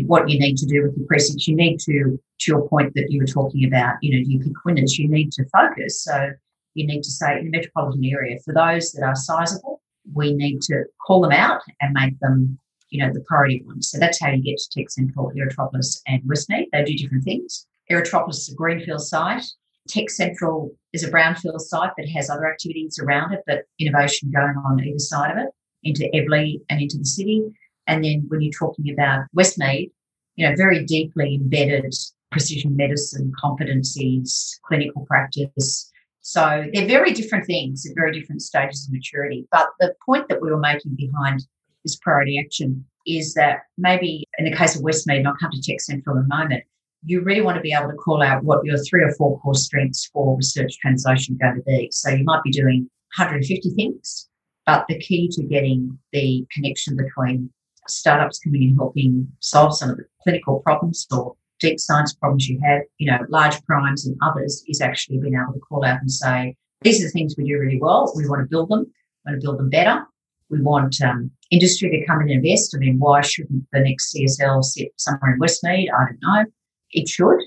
what 0.07 0.29
you 0.29 0.39
need 0.39 0.57
to 0.57 0.67
do 0.67 0.83
with 0.83 0.97
your 0.97 1.07
precincts, 1.07 1.49
you 1.49 1.57
need 1.57 1.79
to, 1.81 2.21
to 2.41 2.47
your 2.47 2.69
point 2.69 2.93
that 2.95 3.11
you 3.11 3.21
were 3.21 3.27
talking 3.27 3.65
about, 3.65 3.97
you 4.03 4.13
know, 4.13 4.25
you 4.27 4.39
pick 4.39 4.53
winners, 4.65 4.99
you 4.99 5.09
need 5.09 5.33
to 5.33 5.45
focus. 5.47 6.03
So 6.03 6.31
you 6.79 6.87
need 6.87 7.03
to 7.03 7.11
say 7.11 7.39
in 7.39 7.45
the 7.45 7.51
metropolitan 7.51 8.05
area, 8.05 8.39
for 8.45 8.55
those 8.55 8.93
that 8.93 9.05
are 9.05 9.17
sizable, 9.17 9.83
we 10.15 10.33
need 10.33 10.63
to 10.63 10.85
call 11.07 11.21
them 11.21 11.33
out 11.33 11.61
and 11.81 11.93
make 11.93 12.19
them, 12.21 12.59
you 12.91 13.05
know, 13.05 13.13
the 13.13 13.25
priority 13.27 13.63
ones. 13.67 13.91
So 13.91 13.99
that's 13.99 14.21
how 14.21 14.31
you 14.31 14.43
get 14.43 14.59
to 14.59 14.71
Tech 14.71 14.91
Central, 14.91 15.33
Aerotropolis, 15.37 16.01
and 16.07 16.23
Westmead. 16.23 16.67
They 16.73 16.85
do 16.85 16.97
different 16.97 17.25
things. 17.25 17.67
Aerotropolis 17.91 18.39
is 18.39 18.53
a 18.53 18.55
greenfield 18.55 19.01
site. 19.01 19.45
Tech 19.89 20.11
Central 20.11 20.71
is 20.93 21.05
a 21.05 21.11
brownfield 21.11 21.61
site 21.61 21.93
that 21.97 22.09
has 22.11 22.31
other 22.31 22.51
activities 22.51 22.99
around 22.99 23.33
it, 23.33 23.43
but 23.47 23.65
innovation 23.79 24.31
going 24.31 24.57
on 24.57 24.85
either 24.85 24.99
side 24.99 25.33
of 25.33 25.39
it 25.39 25.49
into 25.83 26.09
Eveleigh 26.15 26.61
and 26.69 26.81
into 26.81 26.99
the 26.99 27.05
city. 27.05 27.43
And 27.87 28.05
then 28.05 28.25
when 28.29 28.43
you're 28.43 28.53
talking 28.53 28.91
about 28.91 29.27
Westmead, 29.37 29.91
you 30.37 30.49
know, 30.49 30.55
very 30.57 30.85
deeply 30.85 31.35
embedded 31.35 31.93
precision 32.31 32.77
medicine 32.77 33.33
competencies, 33.43 34.59
clinical 34.67 35.05
practice. 35.07 35.91
So 36.29 36.67
they're 36.75 36.87
very 36.87 37.13
different 37.13 37.47
things 37.47 37.87
at 37.87 37.97
very 37.97 38.13
different 38.13 38.43
stages 38.43 38.87
of 38.87 38.93
maturity. 38.93 39.49
But 39.51 39.69
the 39.81 39.95
point 40.05 40.29
that 40.29 40.43
we 40.43 40.51
were 40.51 40.59
making 40.59 40.95
behind 40.95 41.41
this 41.85 41.97
priority 41.97 42.39
action 42.39 42.85
is 43.07 43.33
that 43.33 43.61
maybe 43.79 44.25
in 44.37 44.45
the 44.45 44.55
case 44.55 44.77
of 44.77 44.83
Westmead, 44.83 45.21
and 45.21 45.27
I'll 45.27 45.37
come 45.41 45.51
to 45.51 45.63
Tech 45.63 45.81
Central 45.81 46.19
in 46.19 46.25
a 46.25 46.29
moment, 46.29 46.65
you 47.03 47.23
really 47.23 47.41
want 47.41 47.57
to 47.57 47.63
be 47.63 47.73
able 47.73 47.89
to 47.89 47.97
call 47.97 48.23
out 48.23 48.45
what 48.45 48.63
your 48.63 48.77
three 48.77 49.03
or 49.05 49.15
four 49.15 49.41
core 49.41 49.55
strengths 49.55 50.05
for 50.13 50.37
research 50.37 50.77
translation 50.83 51.39
are 51.41 51.47
going 51.47 51.63
to 51.63 51.65
be. 51.65 51.89
So 51.93 52.11
you 52.11 52.25
might 52.25 52.43
be 52.43 52.51
doing 52.51 52.91
150 53.17 53.71
things, 53.71 54.29
but 54.67 54.85
the 54.87 54.99
key 54.99 55.31
to 55.33 55.43
getting 55.45 55.99
the 56.13 56.47
connection 56.53 56.95
between 56.95 57.51
startups 57.89 58.39
coming 58.41 58.65
and 58.65 58.77
helping 58.77 59.27
solve 59.41 59.75
some 59.75 59.89
of 59.89 59.97
the 59.97 60.05
clinical 60.23 60.61
problems 60.61 61.07
or 61.11 61.37
deep 61.61 61.81
science 61.81 62.15
problems 62.15 62.49
you 62.49 62.61
have, 62.65 62.83
you 62.99 63.11
know, 63.11 63.19
large 63.29 63.63
primes 63.65 64.07
and 64.07 64.17
others 64.23 64.63
is 64.69 64.81
actually 64.81 65.19
being 65.19 65.35
able 65.35 65.53
to 65.53 65.61
call 65.61 65.85
out 65.85 66.01
and 66.01 66.11
say, 66.11 66.57
these 66.83 67.01
are 67.01 67.07
the 67.07 67.11
things 67.11 67.35
we 67.37 67.45
do 67.45 67.59
really 67.59 67.81
well. 67.81 68.13
We 68.15 68.29
want 68.29 68.43
to 68.43 68.47
build 68.47 68.69
them. 68.69 68.87
We 69.25 69.33
want 69.33 69.41
to 69.41 69.45
build 69.45 69.59
them 69.59 69.71
better. 69.71 70.07
We 70.51 70.61
want 70.63 71.01
um, 71.03 71.31
industry 71.51 71.91
to 71.91 72.07
come 72.07 72.21
and 72.21 72.31
invest. 72.31 72.75
I 72.75 72.79
mean, 72.79 72.99
why 72.99 73.21
shouldn't 73.21 73.65
the 73.73 73.81
next 73.81 74.15
CSL 74.15 74.65
sit 74.65 74.93
somewhere 74.97 75.35
in 75.35 75.41
Westmead? 75.41 75.89
I 75.93 76.07
don't 76.07 76.19
know 76.23 76.45
it 76.93 77.09
should. 77.09 77.41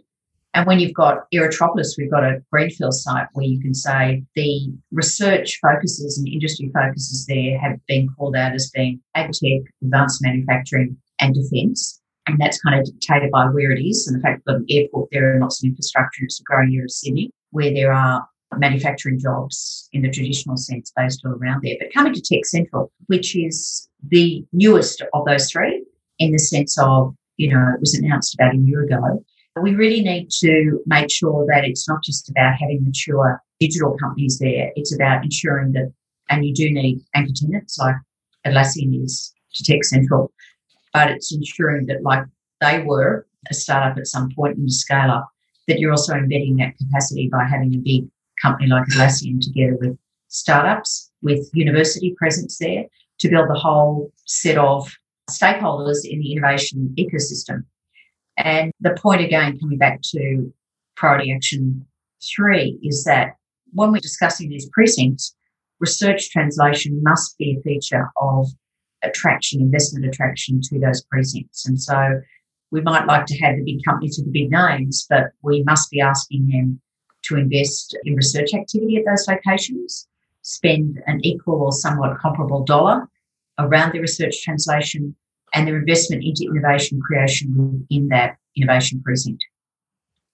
And 0.54 0.68
when 0.68 0.80
you've 0.80 0.94
got 0.94 1.32
Aerotropolis, 1.34 1.98
we've 1.98 2.12
got 2.12 2.26
a 2.26 2.44
greenfield 2.52 2.94
site 2.94 3.28
where 3.34 3.46
you 3.46 3.62
can 3.62 3.74
say 3.74 4.24
the 4.36 4.74
research 4.92 5.58
focuses 5.62 6.18
and 6.18 6.28
industry 6.28 6.70
focuses 6.74 7.26
there 7.26 7.58
have 7.58 7.80
been 7.88 8.10
called 8.18 8.36
out 8.36 8.54
as 8.54 8.70
being 8.72 9.02
ag 9.16 9.32
tech, 9.32 9.62
advanced 9.82 10.22
manufacturing, 10.22 10.98
and 11.20 11.34
defence. 11.34 12.01
And 12.28 12.40
that's 12.40 12.62
kind 12.62 12.80
of 12.80 12.86
dictated 12.86 13.32
by 13.32 13.46
where 13.46 13.72
it 13.72 13.84
is 13.84 14.08
and 14.08 14.18
the 14.18 14.22
fact 14.22 14.44
that 14.46 14.56
an 14.56 14.66
airport 14.70 15.10
there 15.12 15.32
and 15.32 15.42
lots 15.42 15.64
of 15.64 15.68
infrastructure. 15.68 16.24
It's 16.24 16.40
a 16.40 16.44
growing 16.44 16.70
area 16.70 16.84
of 16.84 16.92
Sydney 16.92 17.32
where 17.50 17.74
there 17.74 17.92
are 17.92 18.26
manufacturing 18.58 19.20
jobs 19.20 19.90
in 19.94 20.02
the 20.02 20.10
traditional 20.10 20.58
sense 20.58 20.92
based 20.96 21.22
all 21.26 21.34
around 21.34 21.62
there. 21.64 21.76
But 21.80 21.94
coming 21.94 22.14
to 22.14 22.22
Tech 22.22 22.46
Central, 22.46 22.92
which 23.08 23.36
is 23.36 23.88
the 24.08 24.46
newest 24.52 25.02
of 25.14 25.26
those 25.26 25.50
three 25.50 25.84
in 26.20 26.32
the 26.32 26.40
sense 26.40 26.78
of, 26.78 27.16
you 27.38 27.54
know, 27.54 27.72
it 27.74 27.80
was 27.80 27.96
announced 27.96 28.36
about 28.36 28.54
a 28.54 28.58
year 28.58 28.84
ago. 28.84 29.24
We 29.62 29.76
really 29.76 30.02
need 30.02 30.30
to 30.40 30.80
make 30.86 31.12
sure 31.12 31.46
that 31.48 31.66
it's 31.66 31.88
not 31.88 32.04
just 32.04 32.30
about 32.30 32.54
having 32.60 32.84
mature 32.84 33.42
digital 33.60 33.98
companies 33.98 34.40
there. 34.40 34.72
It's 34.76 34.94
about 34.94 35.24
ensuring 35.24 35.74
that, 35.74 35.92
and 36.30 36.46
you 36.46 36.54
do 36.54 36.72
need 36.72 37.02
anchor 37.16 37.34
tenants 37.36 37.78
like 37.78 37.96
Atlassian 38.46 39.04
is 39.04 39.34
to 39.56 39.64
Tech 39.64 39.84
Central, 39.84 40.32
but 40.94 41.10
it's 41.10 41.34
ensuring 41.34 41.86
that, 41.88 42.04
like 42.04 42.24
they 42.60 42.84
were 42.84 43.28
a 43.50 43.54
startup 43.54 43.98
at 43.98 44.08
some 44.08 44.30
point 44.36 44.58
in 44.58 44.66
the 44.66 44.72
scale 44.72 45.12
up, 45.12 45.30
that 45.68 45.80
you're 45.80 45.92
also 45.92 46.14
embedding 46.14 46.58
that 46.58 46.78
capacity 46.78 47.30
by 47.30 47.46
having 47.46 47.74
a 47.74 47.78
big 47.78 48.08
company 48.42 48.68
like 48.68 48.88
Atlassian 48.88 49.40
together 49.42 49.78
with 49.80 49.98
startups, 50.28 51.12
with 51.22 51.50
university 51.54 52.16
presence 52.18 52.58
there 52.58 52.86
to 53.20 53.30
build 53.30 53.50
the 53.50 53.60
whole 53.60 54.12
set 54.26 54.58
of 54.58 54.92
stakeholders 55.30 56.00
in 56.04 56.20
the 56.20 56.34
innovation 56.34 56.94
ecosystem. 56.98 57.64
And 58.38 58.72
the 58.80 58.92
point 58.92 59.22
again, 59.22 59.60
coming 59.60 59.78
back 59.78 60.02
to 60.14 60.52
priority 60.96 61.32
action 61.34 61.86
three, 62.36 62.80
is 62.84 63.04
that 63.04 63.36
when 63.74 63.92
we're 63.92 64.00
discussing 64.00 64.50
these 64.50 64.70
precincts, 64.70 65.36
research 65.80 66.30
translation 66.32 67.02
must 67.04 67.38
be 67.38 67.58
a 67.58 67.62
feature 67.62 68.12
of 68.18 68.48
attraction, 69.04 69.62
investment 69.62 70.06
attraction 70.06 70.62
to 70.62 70.80
those 70.80 71.04
precincts. 71.04 71.66
And 71.66 71.82
so 71.82 72.22
we 72.72 72.82
might 72.82 73.06
like 73.06 73.26
to 73.28 73.38
have 73.40 73.58
the 73.58 73.64
big 73.64 73.84
companies 73.84 74.18
with 74.18 74.32
the 74.32 74.42
big 74.42 74.52
names, 74.52 75.06
but 75.10 75.32
we 75.42 75.64
must 75.64 75.92
be 75.92 76.02
asking 76.02 76.48
them 76.48 76.82
to 77.24 77.38
invest 77.38 77.98
in 78.06 78.16
research 78.16 78.54
activity 78.54 78.98
at 78.98 79.04
those 79.06 79.28
locations, 79.28 80.08
spend 80.42 81.02
an 81.06 81.24
equal 81.24 81.62
or 81.62 81.72
somewhat 81.72 82.18
comparable 82.20 82.64
dollar 82.64 83.08
around 83.60 83.94
their 83.94 84.02
research 84.02 84.42
translation 84.42 85.16
and 85.54 85.68
their 85.68 85.78
investment 85.78 86.24
into 86.24 86.44
innovation 86.44 87.00
creation 87.02 87.54
within 87.90 88.08
that 88.08 88.38
innovation 88.56 89.02
precinct. 89.04 89.44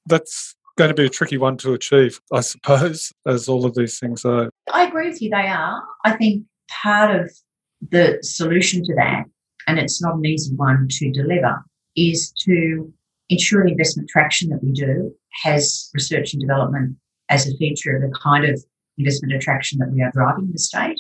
That's 0.06 0.56
going 0.78 0.90
to 0.90 0.94
be 0.94 1.06
a 1.06 1.10
tricky 1.10 1.38
one 1.38 1.58
to 1.58 1.74
achieve, 1.74 2.22
I 2.32 2.42
suppose, 2.42 3.12
as 3.26 3.50
all 3.50 3.66
of 3.66 3.76
these 3.76 4.00
things 4.00 4.24
are. 4.24 4.50
I 4.72 4.86
agree 4.86 5.10
with 5.10 5.22
you, 5.22 5.30
they 5.30 5.48
are. 5.48 5.84
I 6.06 6.14
think 6.14 6.46
part 6.70 7.20
of 7.20 7.32
the 7.90 8.20
solution 8.22 8.84
to 8.86 8.96
that, 8.96 9.26
and 9.68 9.80
it's 9.80 10.02
not 10.02 10.16
an 10.16 10.26
easy 10.26 10.56
one 10.56 10.88
to 10.90 11.12
deliver, 11.12 11.64
is 11.96 12.32
to 12.44 12.92
ensure 13.30 13.64
the 13.64 13.72
investment 13.72 14.10
traction 14.10 14.50
that 14.50 14.64
we 14.64 14.72
do 14.72 15.14
has 15.44 15.90
research 15.94 16.34
and 16.34 16.42
development 16.42 16.96
as 17.30 17.48
a 17.48 17.58
feature 17.58 17.96
of 17.96 18.02
the 18.02 18.18
kind 18.18 18.46
of 18.46 18.64
investment 18.98 19.34
attraction 19.34 19.80
that 19.80 19.92
we 19.92 20.02
are 20.02 20.12
driving 20.12 20.46
in 20.46 20.52
the 20.52 20.60
state. 20.60 21.00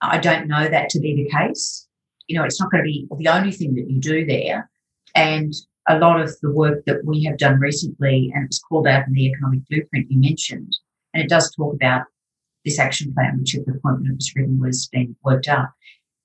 I 0.00 0.18
don't 0.18 0.46
know 0.46 0.68
that 0.68 0.90
to 0.90 1.00
be 1.00 1.14
the 1.14 1.30
case. 1.30 1.88
You 2.26 2.38
know, 2.38 2.44
it's 2.44 2.60
not 2.60 2.70
going 2.70 2.82
to 2.82 2.86
be 2.86 3.06
the 3.18 3.28
only 3.28 3.52
thing 3.52 3.74
that 3.74 3.90
you 3.90 3.98
do 3.98 4.26
there. 4.26 4.70
And 5.14 5.52
a 5.88 5.98
lot 5.98 6.20
of 6.20 6.34
the 6.40 6.50
work 6.50 6.84
that 6.86 7.04
we 7.04 7.24
have 7.24 7.38
done 7.38 7.58
recently, 7.58 8.30
and 8.34 8.44
it 8.44 8.48
was 8.48 8.58
called 8.58 8.86
out 8.86 9.06
in 9.06 9.12
the 9.12 9.26
economic 9.26 9.60
blueprint 9.68 10.10
you 10.10 10.18
mentioned, 10.18 10.76
and 11.12 11.22
it 11.22 11.28
does 11.28 11.54
talk 11.54 11.74
about 11.74 12.02
this 12.64 12.78
action 12.78 13.12
plan, 13.14 13.38
which 13.38 13.54
at 13.54 13.66
the 13.66 13.72
point 13.72 14.00
when 14.00 14.10
it 14.10 14.16
was 14.16 14.32
written 14.34 14.60
was 14.60 14.88
being 14.88 15.14
worked 15.24 15.48
up. 15.48 15.72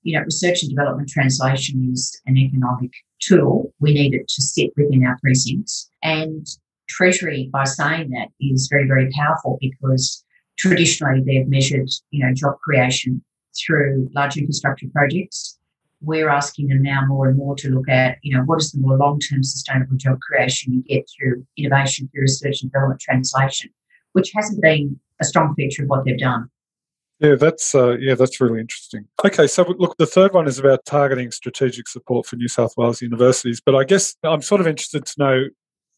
You 0.02 0.18
know, 0.18 0.24
research 0.24 0.62
and 0.62 0.70
development 0.70 1.08
translation 1.08 1.90
is 1.92 2.18
an 2.26 2.36
economic 2.36 2.90
tool. 3.20 3.72
We 3.80 3.92
need 3.92 4.14
it 4.14 4.28
to 4.28 4.42
sit 4.42 4.70
within 4.76 5.04
our 5.04 5.18
precincts. 5.22 5.90
And 6.02 6.46
Treasury, 6.88 7.50
by 7.52 7.64
saying 7.64 8.10
that, 8.10 8.28
is 8.40 8.68
very, 8.70 8.86
very 8.86 9.10
powerful 9.12 9.58
because 9.60 10.24
traditionally 10.58 11.22
they've 11.24 11.48
measured, 11.48 11.88
you 12.10 12.24
know, 12.24 12.32
job 12.34 12.58
creation 12.60 13.22
through 13.58 14.08
large 14.14 14.36
infrastructure 14.36 14.86
projects. 14.92 15.58
We're 16.02 16.30
asking 16.30 16.68
them 16.68 16.82
now 16.82 17.04
more 17.06 17.28
and 17.28 17.36
more 17.36 17.54
to 17.56 17.68
look 17.68 17.88
at, 17.88 18.18
you 18.22 18.34
know, 18.34 18.42
what 18.44 18.60
is 18.60 18.72
the 18.72 18.80
more 18.80 18.96
long-term 18.96 19.42
sustainable 19.42 19.96
job 19.96 20.18
creation 20.20 20.72
you 20.72 20.82
get 20.82 21.06
through 21.10 21.46
innovation, 21.56 22.08
through 22.08 22.22
research 22.22 22.62
and 22.62 22.72
development 22.72 23.00
translation, 23.00 23.70
which 24.12 24.32
hasn't 24.34 24.62
been 24.62 24.98
a 25.20 25.24
strong 25.24 25.54
feature 25.54 25.82
of 25.82 25.90
what 25.90 26.04
they've 26.04 26.18
done. 26.18 26.50
Yeah, 27.20 27.34
that's 27.34 27.74
uh, 27.74 27.98
yeah, 27.98 28.14
that's 28.14 28.40
really 28.40 28.60
interesting. 28.60 29.06
Okay, 29.24 29.46
so 29.46 29.74
look, 29.78 29.96
the 29.98 30.06
third 30.06 30.32
one 30.32 30.48
is 30.48 30.58
about 30.58 30.86
targeting 30.86 31.30
strategic 31.30 31.86
support 31.86 32.24
for 32.26 32.36
New 32.36 32.48
South 32.48 32.72
Wales 32.78 33.02
universities. 33.02 33.60
But 33.64 33.74
I 33.74 33.84
guess 33.84 34.16
I'm 34.22 34.40
sort 34.40 34.62
of 34.62 34.66
interested 34.66 35.04
to 35.04 35.14
know 35.18 35.44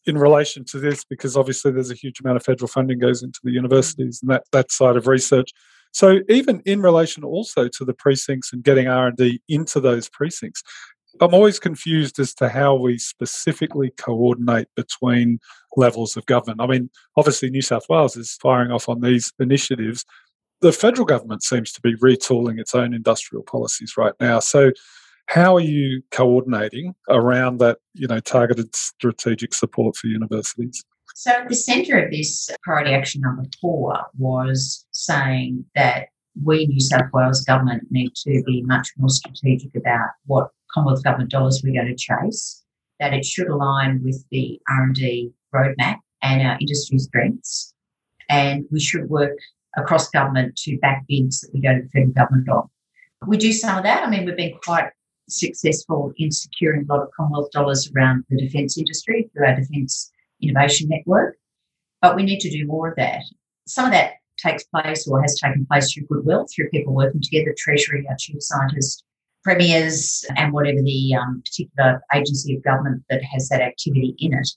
in 0.05 0.17
relation 0.17 0.65
to 0.65 0.79
this 0.79 1.05
because 1.05 1.37
obviously 1.37 1.71
there's 1.71 1.91
a 1.91 1.95
huge 1.95 2.19
amount 2.19 2.35
of 2.35 2.43
federal 2.43 2.67
funding 2.67 2.99
goes 2.99 3.23
into 3.23 3.39
the 3.41 3.51
universities 3.51 4.19
and 4.21 4.29
that 4.31 4.43
that 4.51 4.69
side 4.71 4.97
of 4.97 5.07
research. 5.07 5.51
So 5.93 6.19
even 6.27 6.61
in 6.65 6.81
relation 6.81 7.23
also 7.23 7.69
to 7.69 7.85
the 7.85 7.93
precincts 7.93 8.51
and 8.51 8.61
getting 8.61 8.89
R 8.89 9.07
and 9.07 9.15
D 9.15 9.41
into 9.47 9.79
those 9.79 10.09
precincts, 10.09 10.61
I'm 11.21 11.33
always 11.33 11.59
confused 11.59 12.19
as 12.19 12.33
to 12.35 12.49
how 12.49 12.75
we 12.75 12.97
specifically 12.97 13.91
coordinate 13.97 14.67
between 14.75 15.39
levels 15.77 16.17
of 16.17 16.25
government. 16.25 16.59
I 16.59 16.67
mean, 16.67 16.89
obviously 17.15 17.49
New 17.49 17.61
South 17.61 17.85
Wales 17.87 18.17
is 18.17 18.37
firing 18.41 18.71
off 18.71 18.89
on 18.89 19.01
these 19.01 19.31
initiatives, 19.39 20.03
the 20.63 20.71
federal 20.71 21.05
government 21.05 21.43
seems 21.43 21.73
to 21.73 21.81
be 21.81 21.93
retooling 21.97 22.57
its 22.57 22.73
own 22.73 22.93
industrial 22.93 23.43
policies 23.43 23.95
right 23.97 24.13
now. 24.21 24.39
So, 24.39 24.71
how 25.27 25.55
are 25.55 25.61
you 25.61 26.01
coordinating 26.11 26.95
around 27.09 27.59
that, 27.59 27.79
you 27.93 28.07
know, 28.07 28.19
targeted 28.19 28.73
strategic 28.75 29.53
support 29.53 29.95
for 29.97 30.07
universities? 30.07 30.83
So, 31.15 31.31
at 31.31 31.49
the 31.49 31.55
centre 31.55 31.99
of 31.99 32.11
this 32.11 32.49
priority 32.63 32.91
action 32.91 33.21
number 33.21 33.43
four 33.61 34.05
was 34.17 34.85
saying 34.91 35.65
that 35.75 36.07
we, 36.41 36.65
New 36.65 36.79
South 36.79 37.11
Wales 37.13 37.41
government, 37.41 37.83
need 37.91 38.15
to 38.15 38.41
be 38.45 38.63
much 38.63 38.87
more 38.97 39.09
strategic 39.09 39.75
about 39.75 40.11
what 40.25 40.49
Commonwealth 40.73 41.03
government 41.03 41.29
dollars 41.29 41.61
we're 41.63 41.73
going 41.73 41.87
to 41.87 41.95
chase. 41.95 42.63
That 43.01 43.13
it 43.13 43.25
should 43.25 43.47
align 43.47 44.01
with 44.01 44.23
the 44.31 44.61
R 44.69 44.83
and 44.83 44.95
D 44.95 45.33
roadmap 45.53 45.97
and 46.21 46.41
our 46.41 46.57
industry 46.61 46.99
strengths, 46.99 47.73
and 48.29 48.63
we 48.71 48.79
should 48.79 49.09
work 49.09 49.37
across 49.77 50.09
government 50.09 50.55
to 50.57 50.77
back 50.79 51.05
bids 51.07 51.41
that 51.41 51.51
we 51.53 51.61
go 51.61 51.73
to 51.73 51.81
the 51.81 51.89
federal 51.89 52.13
government 52.13 52.49
on. 52.49 52.69
We 53.27 53.37
do 53.37 53.53
some 53.53 53.77
of 53.77 53.83
that. 53.83 54.03
I 54.03 54.09
mean, 54.09 54.25
we've 54.25 54.35
been 54.35 54.57
quite 54.63 54.89
successful 55.29 56.13
in 56.17 56.31
securing 56.31 56.83
a 56.83 56.93
lot 56.93 57.03
of 57.03 57.09
Commonwealth 57.15 57.51
dollars 57.51 57.89
around 57.95 58.25
the 58.29 58.37
defence 58.37 58.77
industry 58.77 59.29
through 59.33 59.45
our 59.47 59.55
Defence 59.55 60.11
Innovation 60.41 60.89
Network, 60.89 61.37
but 62.01 62.15
we 62.15 62.23
need 62.23 62.39
to 62.41 62.49
do 62.49 62.67
more 62.67 62.89
of 62.89 62.95
that. 62.97 63.21
Some 63.65 63.85
of 63.85 63.91
that 63.91 64.13
takes 64.37 64.63
place 64.65 65.07
or 65.07 65.21
has 65.21 65.39
taken 65.39 65.65
place 65.65 65.91
through 65.91 66.07
goodwill, 66.07 66.45
through 66.53 66.69
people 66.69 66.93
working 66.93 67.21
together, 67.21 67.55
Treasury, 67.57 68.05
our 68.09 68.15
chief 68.19 68.37
scientist, 68.39 69.03
premiers, 69.43 70.25
and 70.35 70.51
whatever 70.53 70.81
the 70.81 71.15
um, 71.15 71.41
particular 71.45 72.01
agency 72.13 72.55
of 72.55 72.63
government 72.63 73.03
that 73.09 73.23
has 73.23 73.49
that 73.49 73.61
activity 73.61 74.15
in 74.19 74.33
it. 74.33 74.49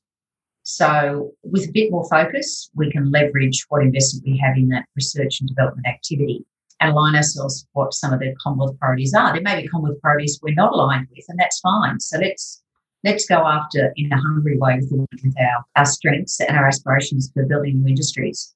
So, 0.69 1.31
with 1.45 1.69
a 1.69 1.71
bit 1.71 1.93
more 1.93 2.09
focus, 2.11 2.69
we 2.75 2.91
can 2.91 3.13
leverage 3.13 3.65
what 3.69 3.83
investment 3.83 4.27
we 4.27 4.37
have 4.39 4.57
in 4.57 4.67
that 4.71 4.87
research 4.97 5.39
and 5.39 5.49
development 5.49 5.87
activity 5.87 6.45
and 6.81 6.91
align 6.91 7.15
ourselves 7.15 7.63
with 7.63 7.69
what 7.73 7.95
some 7.95 8.13
of 8.13 8.19
the 8.19 8.35
Commonwealth 8.43 8.77
priorities 8.81 9.15
are. 9.15 9.33
There 9.33 9.43
may 9.43 9.63
be 9.63 9.69
Commonwealth 9.69 10.01
priorities 10.03 10.41
we're 10.43 10.55
not 10.55 10.73
aligned 10.73 11.07
with, 11.15 11.25
and 11.29 11.39
that's 11.39 11.61
fine. 11.61 12.01
So 12.01 12.19
let's 12.19 12.65
let's 13.05 13.27
go 13.27 13.47
after 13.47 13.93
in 13.95 14.13
a 14.13 14.21
hungry 14.21 14.59
way 14.59 14.81
with, 14.81 15.07
with 15.23 15.35
our, 15.39 15.65
our 15.77 15.87
strengths 15.87 16.41
and 16.41 16.57
our 16.57 16.67
aspirations 16.67 17.31
for 17.33 17.47
building 17.47 17.81
new 17.81 17.91
industries. 17.91 18.53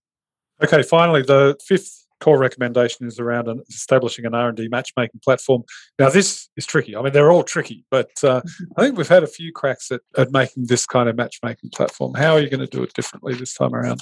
Okay, 0.64 0.82
finally, 0.82 1.22
the 1.22 1.56
fifth 1.64 2.06
core 2.20 2.38
recommendation 2.38 3.06
is 3.06 3.18
around 3.18 3.48
an, 3.48 3.62
establishing 3.68 4.26
an 4.26 4.34
R&D 4.34 4.68
matchmaking 4.68 5.20
platform. 5.24 5.62
Now, 5.98 6.10
this 6.10 6.48
is 6.56 6.66
tricky. 6.66 6.96
I 6.96 7.02
mean, 7.02 7.12
they're 7.12 7.32
all 7.32 7.42
tricky, 7.42 7.84
but 7.90 8.10
uh, 8.22 8.42
I 8.76 8.82
think 8.82 8.96
we've 8.96 9.08
had 9.08 9.22
a 9.22 9.28
few 9.28 9.52
cracks 9.52 9.90
at, 9.90 10.00
at 10.16 10.30
making 10.32 10.66
this 10.66 10.86
kind 10.86 11.08
of 11.08 11.16
matchmaking 11.16 11.70
platform. 11.74 12.14
How 12.14 12.34
are 12.34 12.40
you 12.40 12.50
going 12.50 12.60
to 12.60 12.66
do 12.66 12.82
it 12.82 12.92
differently 12.94 13.34
this 13.34 13.54
time 13.54 13.74
around? 13.74 14.00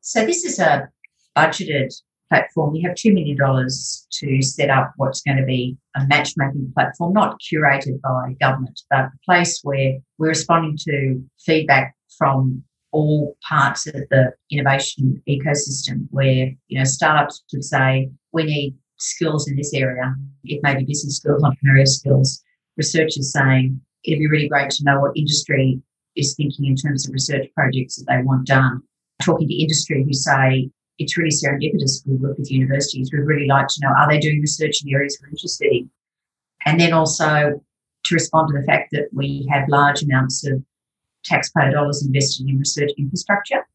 So 0.00 0.24
this 0.24 0.44
is 0.44 0.58
a 0.58 0.88
budgeted 1.36 1.92
platform. 2.30 2.72
We 2.72 2.80
have 2.82 2.94
$2 2.94 3.12
million 3.12 3.36
to 3.36 4.42
set 4.42 4.70
up 4.70 4.92
what's 4.96 5.20
going 5.20 5.36
to 5.36 5.44
be 5.44 5.76
a 5.96 6.06
matchmaking 6.06 6.72
platform, 6.74 7.12
not 7.12 7.38
curated 7.40 8.00
by 8.00 8.34
government, 8.40 8.80
but 8.88 9.00
a 9.00 9.12
place 9.26 9.60
where 9.62 9.98
we're 10.18 10.28
responding 10.28 10.78
to 10.88 11.22
feedback 11.44 11.94
from 12.16 12.62
all 12.92 13.36
parts 13.48 13.86
of 13.86 13.94
the 13.94 14.32
innovation 14.50 15.22
ecosystem 15.28 16.06
where, 16.10 16.50
you 16.68 16.78
know, 16.78 16.84
startups 16.84 17.42
would 17.52 17.64
say, 17.64 18.10
we 18.32 18.44
need 18.44 18.76
skills 18.98 19.48
in 19.48 19.56
this 19.56 19.72
area. 19.74 20.14
It 20.44 20.60
may 20.62 20.76
be 20.76 20.84
business 20.84 21.16
skills, 21.16 21.42
entrepreneurial 21.42 21.86
skills. 21.86 22.42
Researchers 22.76 23.32
saying, 23.32 23.80
it'd 24.04 24.18
be 24.18 24.28
really 24.28 24.48
great 24.48 24.70
to 24.70 24.84
know 24.84 25.00
what 25.00 25.16
industry 25.16 25.80
is 26.16 26.34
thinking 26.36 26.66
in 26.66 26.76
terms 26.76 27.06
of 27.06 27.12
research 27.12 27.48
projects 27.54 27.96
that 27.96 28.06
they 28.08 28.22
want 28.22 28.46
done. 28.46 28.82
Talking 29.22 29.48
to 29.48 29.54
industry 29.54 30.04
who 30.04 30.12
say 30.12 30.70
it's 30.98 31.16
really 31.16 31.30
serendipitous. 31.30 32.06
We 32.06 32.16
work 32.16 32.38
with 32.38 32.50
universities. 32.50 33.10
We'd 33.12 33.20
really 33.20 33.46
like 33.46 33.68
to 33.68 33.80
know 33.80 33.88
are 33.96 34.08
they 34.08 34.18
doing 34.18 34.40
research 34.40 34.82
in 34.84 34.92
areas 34.92 35.18
we're 35.20 35.28
interested 35.28 35.72
in? 35.72 35.90
And 36.66 36.80
then 36.80 36.92
also 36.92 37.60
to 38.04 38.14
respond 38.14 38.48
to 38.48 38.60
the 38.60 38.66
fact 38.66 38.90
that 38.92 39.08
we 39.12 39.48
have 39.50 39.68
large 39.68 40.02
amounts 40.02 40.46
of 40.46 40.62
taxpayer 41.24 41.72
dollars 41.72 42.04
invested 42.04 42.48
in 42.48 42.58
research 42.58 42.90
infrastructure 42.98 43.66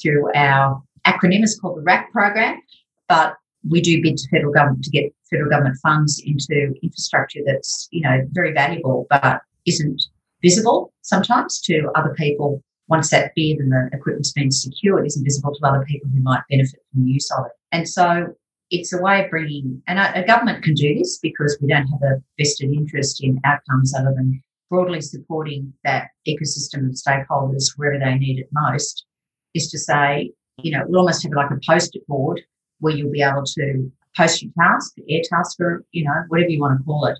through 0.00 0.30
our 0.34 0.82
acronym. 1.06 1.42
Is 1.42 1.58
called 1.58 1.78
the 1.78 1.82
RAC 1.82 2.12
program, 2.12 2.60
but 3.08 3.36
we 3.68 3.80
do 3.80 4.02
bid 4.02 4.16
to 4.16 4.28
federal 4.28 4.52
government 4.52 4.84
to 4.84 4.90
get 4.90 5.12
federal 5.30 5.50
government 5.50 5.78
funds 5.82 6.20
into 6.24 6.74
infrastructure 6.82 7.40
that's 7.46 7.88
you 7.90 8.02
know 8.02 8.20
very 8.32 8.52
valuable 8.52 9.06
but 9.08 9.40
isn't 9.66 10.02
visible 10.42 10.92
sometimes 11.02 11.60
to 11.62 11.90
other 11.94 12.14
people. 12.14 12.62
Once 12.88 13.10
that 13.10 13.32
bid 13.34 13.58
and 13.58 13.72
the 13.72 13.88
equipment's 13.92 14.32
been 14.32 14.50
secured 14.50 15.06
isn't 15.06 15.24
visible 15.24 15.54
to 15.54 15.66
other 15.66 15.84
people 15.86 16.10
who 16.12 16.20
might 16.20 16.42
benefit 16.50 16.80
from 16.92 17.04
the 17.04 17.10
use 17.10 17.30
of 17.30 17.46
it. 17.46 17.52
And 17.70 17.88
so 17.88 18.34
it's 18.70 18.92
a 18.92 19.00
way 19.00 19.24
of 19.24 19.30
bringing 19.30 19.80
and 19.86 19.98
a, 19.98 20.22
a 20.22 20.26
government 20.26 20.64
can 20.64 20.74
do 20.74 20.94
this 20.98 21.18
because 21.18 21.56
we 21.60 21.68
don't 21.68 21.86
have 21.86 22.02
a 22.02 22.22
vested 22.38 22.72
interest 22.72 23.22
in 23.22 23.40
outcomes 23.44 23.94
other 23.94 24.12
than 24.14 24.42
broadly 24.72 25.02
supporting 25.02 25.70
that 25.84 26.08
ecosystem 26.26 26.88
of 26.88 26.94
stakeholders 26.94 27.72
wherever 27.76 28.02
they 28.02 28.14
need 28.14 28.38
it 28.38 28.48
most 28.52 29.04
is 29.52 29.70
to 29.70 29.78
say 29.78 30.32
you 30.62 30.72
know 30.72 30.82
we'll 30.86 31.00
almost 31.00 31.22
have 31.22 31.32
like 31.32 31.50
a 31.50 31.60
post-it 31.68 32.06
board 32.06 32.40
where 32.80 32.94
you'll 32.96 33.12
be 33.12 33.22
able 33.22 33.44
to 33.44 33.92
post 34.16 34.42
your 34.42 34.52
task, 34.58 34.94
air 35.08 35.22
task, 35.28 35.60
or 35.60 35.84
you 35.92 36.04
know 36.04 36.24
whatever 36.28 36.50
you 36.50 36.60
want 36.60 36.78
to 36.78 36.84
call 36.84 37.06
it, 37.06 37.18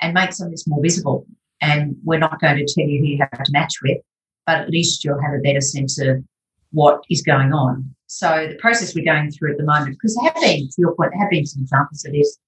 and 0.00 0.14
make 0.14 0.32
some 0.32 0.46
of 0.46 0.52
this 0.52 0.66
more 0.66 0.82
visible. 0.82 1.26
And 1.60 1.96
we're 2.04 2.18
not 2.18 2.40
going 2.40 2.56
to 2.56 2.72
tell 2.72 2.88
you 2.88 3.00
who 3.00 3.06
you 3.06 3.18
have 3.18 3.42
to 3.42 3.52
match 3.52 3.74
with, 3.82 3.98
but 4.46 4.58
at 4.58 4.70
least 4.70 5.04
you'll 5.04 5.20
have 5.20 5.34
a 5.34 5.42
better 5.42 5.60
sense 5.60 6.00
of 6.00 6.22
what 6.70 7.02
is 7.10 7.22
going 7.22 7.52
on. 7.52 7.94
So 8.06 8.46
the 8.48 8.56
process 8.56 8.94
we're 8.94 9.04
going 9.04 9.30
through 9.30 9.52
at 9.52 9.58
the 9.58 9.64
moment, 9.64 9.96
because 9.96 10.14
there 10.14 10.30
have 10.30 10.40
been, 10.40 10.68
to 10.68 10.74
your 10.78 10.94
point, 10.94 11.10
there 11.12 11.20
have 11.20 11.30
been 11.30 11.46
some 11.46 11.62
examples 11.62 12.04
of 12.04 12.12
this. 12.12 12.38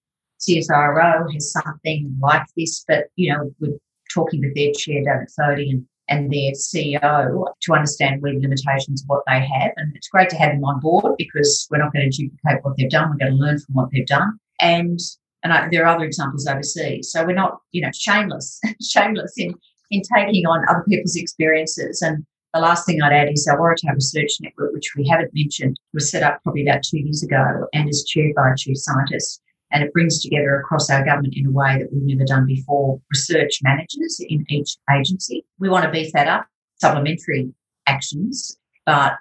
CSIRO 0.40 1.32
has 1.34 1.52
something 1.52 2.16
like 2.20 2.46
this, 2.56 2.84
but 2.86 3.08
you 3.16 3.32
know 3.32 3.52
we're 3.60 3.76
talking 4.12 4.40
with 4.40 4.54
their 4.54 4.72
chair, 4.76 5.02
David 5.02 5.28
Thodey, 5.38 5.70
and 5.70 5.86
and 6.10 6.30
their 6.30 6.52
CEO 6.52 7.44
to 7.62 7.72
understand 7.72 8.20
where 8.20 8.32
the 8.32 8.40
limitations 8.40 9.02
of 9.02 9.08
what 9.08 9.22
they 9.28 9.40
have. 9.40 9.70
And 9.76 9.94
it's 9.94 10.08
great 10.08 10.28
to 10.30 10.36
have 10.36 10.52
them 10.52 10.64
on 10.64 10.80
board 10.80 11.14
because 11.16 11.68
we're 11.70 11.78
not 11.78 11.92
going 11.92 12.10
to 12.10 12.16
duplicate 12.16 12.64
what 12.64 12.76
they've 12.76 12.90
done. 12.90 13.10
We're 13.10 13.28
going 13.28 13.32
to 13.32 13.38
learn 13.38 13.60
from 13.60 13.76
what 13.76 13.90
they've 13.92 14.06
done. 14.06 14.38
And 14.60 14.98
and 15.42 15.54
I, 15.54 15.68
there 15.70 15.86
are 15.86 15.94
other 15.94 16.04
examples 16.04 16.46
overseas. 16.46 17.10
So 17.10 17.24
we're 17.24 17.32
not, 17.32 17.58
you 17.72 17.80
know, 17.80 17.90
shameless, 17.94 18.60
shameless 18.82 19.32
in 19.38 19.54
in 19.90 20.02
taking 20.14 20.46
on 20.46 20.68
other 20.68 20.84
people's 20.88 21.16
experiences. 21.16 22.02
And 22.02 22.24
the 22.52 22.60
last 22.60 22.86
thing 22.86 23.00
I'd 23.00 23.12
add 23.12 23.32
is 23.32 23.46
our 23.46 23.58
Waratah 23.58 23.94
Research 23.94 24.32
Network, 24.40 24.72
which 24.72 24.92
we 24.96 25.06
haven't 25.06 25.30
mentioned, 25.32 25.78
was 25.94 26.10
set 26.10 26.22
up 26.22 26.42
probably 26.42 26.66
about 26.66 26.82
two 26.82 26.98
years 26.98 27.22
ago 27.22 27.66
and 27.72 27.88
is 27.88 28.04
chaired 28.04 28.34
by 28.34 28.50
a 28.50 28.56
chief 28.56 28.76
scientist 28.76 29.40
and 29.72 29.82
it 29.82 29.92
brings 29.92 30.20
together 30.20 30.58
across 30.58 30.90
our 30.90 31.04
government 31.04 31.34
in 31.36 31.46
a 31.46 31.50
way 31.50 31.78
that 31.78 31.92
we've 31.92 32.16
never 32.16 32.24
done 32.24 32.46
before 32.46 33.00
research 33.10 33.60
managers 33.62 34.20
in 34.28 34.44
each 34.48 34.76
agency. 34.94 35.44
We 35.58 35.68
want 35.68 35.84
to 35.84 35.90
beef 35.90 36.12
that 36.12 36.28
up, 36.28 36.46
supplementary 36.80 37.52
actions, 37.86 38.56
but 38.86 39.14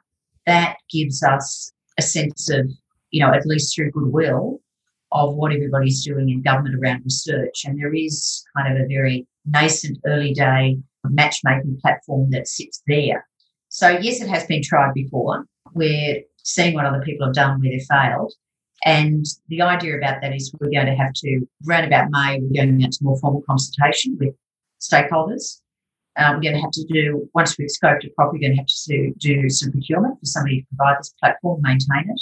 that 0.46 0.78
gives 0.92 1.22
us 1.24 1.72
a 1.98 2.02
sense 2.02 2.50
of, 2.50 2.70
you 3.12 3.26
know, 3.26 3.34
at 3.34 3.46
least 3.46 3.76
through 3.76 3.92
goodwill, 3.92 4.60
of 5.12 5.36
what 5.36 5.52
everybody's 5.52 6.04
doing 6.04 6.30
in 6.30 6.42
government 6.42 6.76
around 6.76 7.04
research. 7.04 7.64
And 7.66 7.80
there 7.80 7.94
is 7.94 8.44
kind 8.56 8.76
of 8.76 8.84
a 8.84 8.88
very 8.88 9.28
nascent 9.46 9.98
early 10.06 10.34
day 10.34 10.78
matchmaking 11.04 11.80
platform 11.82 12.30
that 12.32 12.48
sits 12.48 12.82
there. 12.88 13.28
So, 13.70 13.90
yes, 13.90 14.22
it 14.22 14.30
has 14.30 14.46
been 14.46 14.64
tried 14.64 14.94
before. 14.94 15.46
We're 15.74 16.22
seeing 16.44 16.74
what 16.74 16.86
other 16.86 17.02
people 17.02 17.28
have 17.28 17.36
done 17.36 17.60
where 17.60 17.72
they 17.72 17.86
failed. 17.90 18.34
And 18.86 19.26
the 19.50 19.62
idea 19.62 19.98
about 19.98 20.22
that 20.22 20.34
is 20.34 20.54
we're 20.60 20.72
going 20.72 20.86
to 20.86 20.96
have 20.96 21.14
to, 21.14 21.48
around 21.68 21.86
about 21.86 22.10
May, 22.12 22.40
we're 22.42 22.64
going 22.64 22.82
into 22.82 23.00
more 23.02 23.20
formal 23.20 23.42
consultation 23.42 24.18
with 24.20 24.34
stakeholders. 24.80 25.60
Uh, 26.18 26.32
we're 26.34 26.42
going 26.42 26.56
to 26.56 26.62
have 26.62 26.72
to 26.72 26.86
do, 26.86 27.30
once 27.34 27.58
we've 27.58 27.70
scoped 27.70 28.04
it 28.04 28.16
properly, 28.16 28.40
we're 28.40 28.48
going 28.48 28.54
to 28.54 28.60
have 28.60 28.68
to 28.68 29.14
do 29.20 29.50
some 29.50 29.72
procurement 29.72 30.20
for 30.20 30.26
somebody 30.26 30.62
to 30.62 30.68
provide 30.76 30.98
this 31.00 31.14
platform, 31.20 31.62
maintain 31.62 32.10
it. 32.10 32.22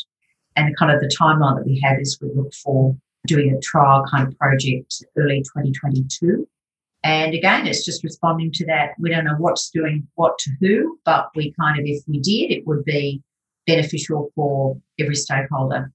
And 0.56 0.76
kind 0.78 0.92
of 0.92 1.00
the 1.00 1.16
timeline 1.20 1.58
that 1.58 1.66
we 1.66 1.80
have 1.84 2.00
is 2.00 2.18
we 2.22 2.30
look 2.34 2.54
for 2.54 2.96
doing 3.28 3.54
a 3.54 3.60
trial 3.60 4.04
kind 4.10 4.28
of 4.28 4.38
project 4.38 5.04
early 5.16 5.42
2022. 5.42 6.48
And 7.04 7.34
again, 7.34 7.68
it's 7.68 7.86
just 7.86 8.04
responding 8.04 8.52
to 8.54 8.66
that. 8.66 8.92
We 9.00 9.12
don't 9.12 9.26
know 9.26 9.36
what's 9.38 9.70
doing 9.70 10.08
what 10.16 10.38
to 10.40 10.52
who, 10.60 11.00
but 11.06 11.30
we 11.36 11.54
kind 11.60 11.80
of, 11.80 11.86
if 11.86 12.04
we 12.08 12.20
did, 12.20 12.52
it 12.52 12.66
would 12.66 12.84
be 12.86 13.22
beneficial 13.68 14.32
for 14.36 14.78
every 15.00 15.16
stakeholder 15.16 15.92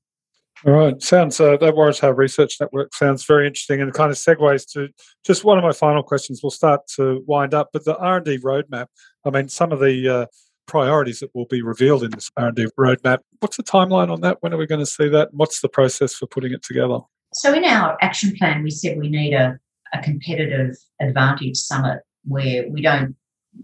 all 0.64 0.72
right. 0.72 1.02
Sounds 1.02 1.40
uh, 1.40 1.56
that 1.56 1.74
Waratah 1.74 2.16
Research 2.16 2.56
Network 2.60 2.94
sounds 2.94 3.24
very 3.24 3.46
interesting, 3.46 3.80
and 3.80 3.92
kind 3.92 4.10
of 4.10 4.16
segues 4.16 4.70
to 4.72 4.88
just 5.24 5.44
one 5.44 5.58
of 5.58 5.64
my 5.64 5.72
final 5.72 6.02
questions. 6.02 6.40
We'll 6.42 6.50
start 6.50 6.82
to 6.96 7.22
wind 7.26 7.54
up, 7.54 7.70
but 7.72 7.84
the 7.84 7.96
R 7.96 8.16
and 8.16 8.24
D 8.24 8.38
roadmap. 8.38 8.86
I 9.24 9.30
mean, 9.30 9.48
some 9.48 9.72
of 9.72 9.80
the 9.80 10.08
uh, 10.08 10.26
priorities 10.66 11.20
that 11.20 11.34
will 11.34 11.46
be 11.46 11.62
revealed 11.62 12.04
in 12.04 12.10
this 12.10 12.30
R 12.36 12.48
and 12.48 12.56
D 12.56 12.66
roadmap. 12.78 13.18
What's 13.40 13.56
the 13.56 13.62
timeline 13.62 14.10
on 14.10 14.20
that? 14.20 14.38
When 14.40 14.52
are 14.54 14.58
we 14.58 14.66
going 14.66 14.80
to 14.80 14.86
see 14.86 15.08
that? 15.08 15.30
What's 15.32 15.60
the 15.60 15.68
process 15.68 16.14
for 16.14 16.26
putting 16.26 16.52
it 16.52 16.62
together? 16.62 16.98
So, 17.34 17.52
in 17.52 17.64
our 17.64 17.96
action 18.00 18.34
plan, 18.36 18.62
we 18.62 18.70
said 18.70 18.98
we 18.98 19.08
need 19.08 19.34
a, 19.34 19.58
a 19.92 20.02
competitive 20.02 20.76
advantage 21.00 21.56
summit 21.56 22.02
where 22.24 22.68
we 22.68 22.82
don't 22.82 23.16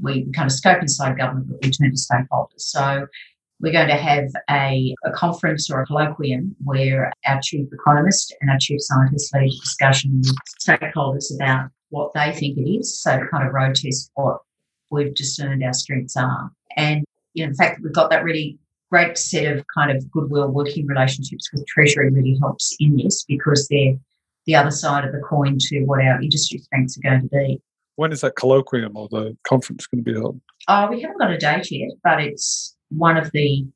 we 0.03 0.31
kind 0.33 0.47
of 0.47 0.53
scope 0.53 0.81
inside 0.81 1.19
government, 1.19 1.49
but 1.49 1.59
we 1.63 1.71
turn 1.71 1.91
to 1.91 1.97
stakeholders. 1.97 2.59
So 2.59 3.07
we're 3.61 3.73
going 3.73 3.89
to 3.89 3.97
have 3.97 4.29
a, 4.51 4.95
a 5.05 5.11
conference 5.13 5.71
or 5.71 5.83
a 5.83 5.87
colloquium 5.87 6.55
where 6.65 7.13
our 7.27 7.41
chief 7.43 7.67
economist 7.73 8.35
and 8.41 8.51
our 8.51 8.59
chief 8.61 8.81
scientist 8.81 9.35
lead 9.35 9.49
a 9.49 9.61
discussion 9.61 10.19
with 10.19 10.37
stakeholders 10.61 11.35
about 11.35 11.71
what 11.91 12.13
they 12.15 12.33
think 12.33 12.59
it 12.59 12.71
is. 12.71 13.01
So 13.01 13.21
kind 13.31 13.47
of 13.47 13.53
road 13.53 13.75
test 13.75 14.11
what 14.15 14.39
we've 14.91 15.15
discerned 15.15 15.65
our 15.65 15.73
strengths 15.73 16.17
are. 16.17 16.51
And 16.77 17.05
you 17.35 17.45
know, 17.45 17.53
the 17.53 17.57
fact 17.57 17.77
that 17.77 17.85
we've 17.85 17.93
got 17.93 18.11
that 18.11 18.25
really 18.25 18.59
great 18.91 19.19
set 19.19 19.57
of 19.57 19.65
kind 19.77 19.95
of 19.95 20.11
goodwill 20.11 20.49
working 20.49 20.87
relationships 20.87 21.51
with 21.53 21.67
Treasury 21.67 22.11
really 22.11 22.39
helps 22.41 22.77
in 22.81 22.97
this 22.97 23.25
because 23.25 23.69
they're 23.69 23.95
the 24.47 24.55
other 24.55 24.71
side 24.71 25.05
of 25.05 25.13
the 25.13 25.21
coin 25.21 25.59
to 25.61 25.85
what 25.85 26.01
our 26.01 26.21
industry 26.23 26.59
strengths 26.59 26.97
are 26.97 27.03
going 27.03 27.21
to 27.21 27.29
be. 27.29 27.61
When 27.97 28.13
is 28.13 28.23
that 28.23 28.37
colloquium 28.37 28.95
or 28.95 29.09
the 29.09 29.37
conference 29.47 29.87
going 29.87 30.05
to 30.05 30.11
be 30.11 30.19
held? 30.19 30.41
Oh, 30.69 30.89
we 30.89 31.03
haven't 31.03 31.19
got 31.19 31.33
a 31.33 31.37
date 31.37 31.71
yet, 31.71 31.91
but 32.03 32.21
it's 32.23 32.77
one 32.91 33.17
of 33.17 33.31
the 33.33 33.67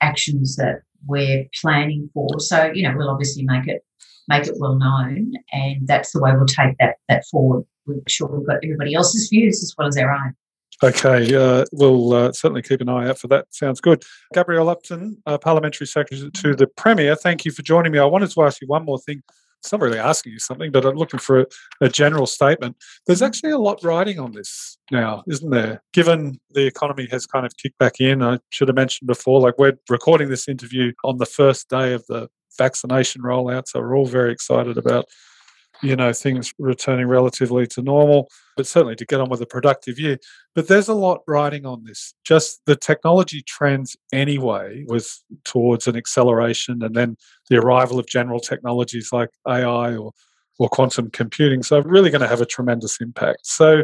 actions 0.00 0.56
that 0.56 0.82
we're 1.06 1.46
planning 1.60 2.10
for. 2.12 2.40
So, 2.40 2.70
you 2.72 2.88
know, 2.88 2.96
we'll 2.96 3.10
obviously 3.10 3.42
make 3.44 3.66
it 3.66 3.84
make 4.28 4.46
it 4.46 4.54
well 4.58 4.76
known, 4.76 5.32
and 5.52 5.86
that's 5.86 6.12
the 6.12 6.20
way 6.20 6.32
we'll 6.32 6.46
take 6.46 6.76
that 6.78 6.96
that 7.08 7.24
forward. 7.26 7.64
We're 7.86 8.00
sure 8.08 8.28
we've 8.28 8.46
got 8.46 8.58
everybody 8.62 8.94
else's 8.94 9.28
views 9.28 9.62
as 9.62 9.74
well 9.76 9.88
as 9.88 9.96
our 9.96 10.12
own. 10.12 10.34
Okay, 10.82 11.34
uh, 11.34 11.66
we'll 11.72 12.14
uh, 12.14 12.32
certainly 12.32 12.62
keep 12.62 12.80
an 12.80 12.88
eye 12.88 13.08
out 13.08 13.18
for 13.18 13.28
that. 13.28 13.46
Sounds 13.50 13.80
good. 13.80 14.02
Gabrielle 14.32 14.70
Upton, 14.70 15.22
uh, 15.26 15.36
Parliamentary 15.36 15.86
Secretary 15.86 16.30
to 16.30 16.54
the 16.54 16.66
Premier, 16.66 17.14
thank 17.16 17.44
you 17.44 17.50
for 17.50 17.60
joining 17.60 17.92
me. 17.92 17.98
I 17.98 18.06
wanted 18.06 18.30
to 18.30 18.42
ask 18.42 18.62
you 18.62 18.66
one 18.66 18.86
more 18.86 18.98
thing 18.98 19.22
it's 19.60 19.70
not 19.72 19.80
really 19.80 19.98
asking 19.98 20.32
you 20.32 20.38
something, 20.38 20.72
but 20.72 20.86
I'm 20.86 20.96
looking 20.96 21.20
for 21.20 21.40
a, 21.40 21.46
a, 21.82 21.88
general 21.88 22.26
statement. 22.26 22.76
There's 23.06 23.18
mm-hmm. 23.18 23.26
actually 23.26 23.50
a 23.52 23.58
lot 23.58 23.84
riding 23.84 24.18
on 24.18 24.32
this 24.32 24.78
now, 24.90 25.22
isn't 25.28 25.50
there? 25.50 25.82
Given 25.92 26.40
the 26.50 26.66
economy 26.66 27.06
has 27.10 27.26
kind 27.26 27.44
of 27.44 27.56
kicked 27.58 27.78
back 27.78 28.00
in, 28.00 28.22
I 28.22 28.38
should 28.48 28.68
have 28.68 28.74
mentioned 28.74 29.06
before, 29.06 29.40
like 29.40 29.58
we're 29.58 29.78
recording 29.90 30.30
this 30.30 30.48
interview 30.48 30.92
on 31.04 31.18
the 31.18 31.26
first 31.26 31.68
day 31.68 31.92
of 31.92 32.06
the 32.06 32.28
vaccination 32.56 33.22
rollout, 33.22 33.68
so 33.68 33.80
we're 33.80 33.96
all 33.96 34.06
very 34.06 34.32
excited 34.32 34.78
about 34.78 35.06
you 35.82 35.96
know 35.96 36.12
things 36.12 36.52
returning 36.58 37.06
relatively 37.06 37.66
to 37.66 37.82
normal 37.82 38.28
but 38.60 38.66
certainly 38.66 38.94
to 38.94 39.06
get 39.06 39.20
on 39.20 39.30
with 39.30 39.40
a 39.40 39.46
productive 39.46 39.98
year. 39.98 40.18
But 40.54 40.68
there's 40.68 40.88
a 40.88 40.94
lot 40.94 41.22
riding 41.26 41.64
on 41.64 41.84
this. 41.84 42.12
Just 42.24 42.60
the 42.66 42.76
technology 42.76 43.40
trends 43.40 43.96
anyway 44.12 44.84
was 44.86 45.24
towards 45.44 45.86
an 45.86 45.96
acceleration 45.96 46.82
and 46.82 46.94
then 46.94 47.16
the 47.48 47.56
arrival 47.56 47.98
of 47.98 48.06
general 48.06 48.38
technologies 48.38 49.10
like 49.12 49.30
ai 49.48 49.96
or 49.96 50.12
or 50.58 50.68
quantum 50.68 51.08
computing 51.08 51.62
so 51.62 51.80
really 51.80 52.10
going 52.10 52.20
to 52.20 52.28
have 52.28 52.42
a 52.42 52.46
tremendous 52.46 53.00
impact. 53.00 53.46
So 53.46 53.82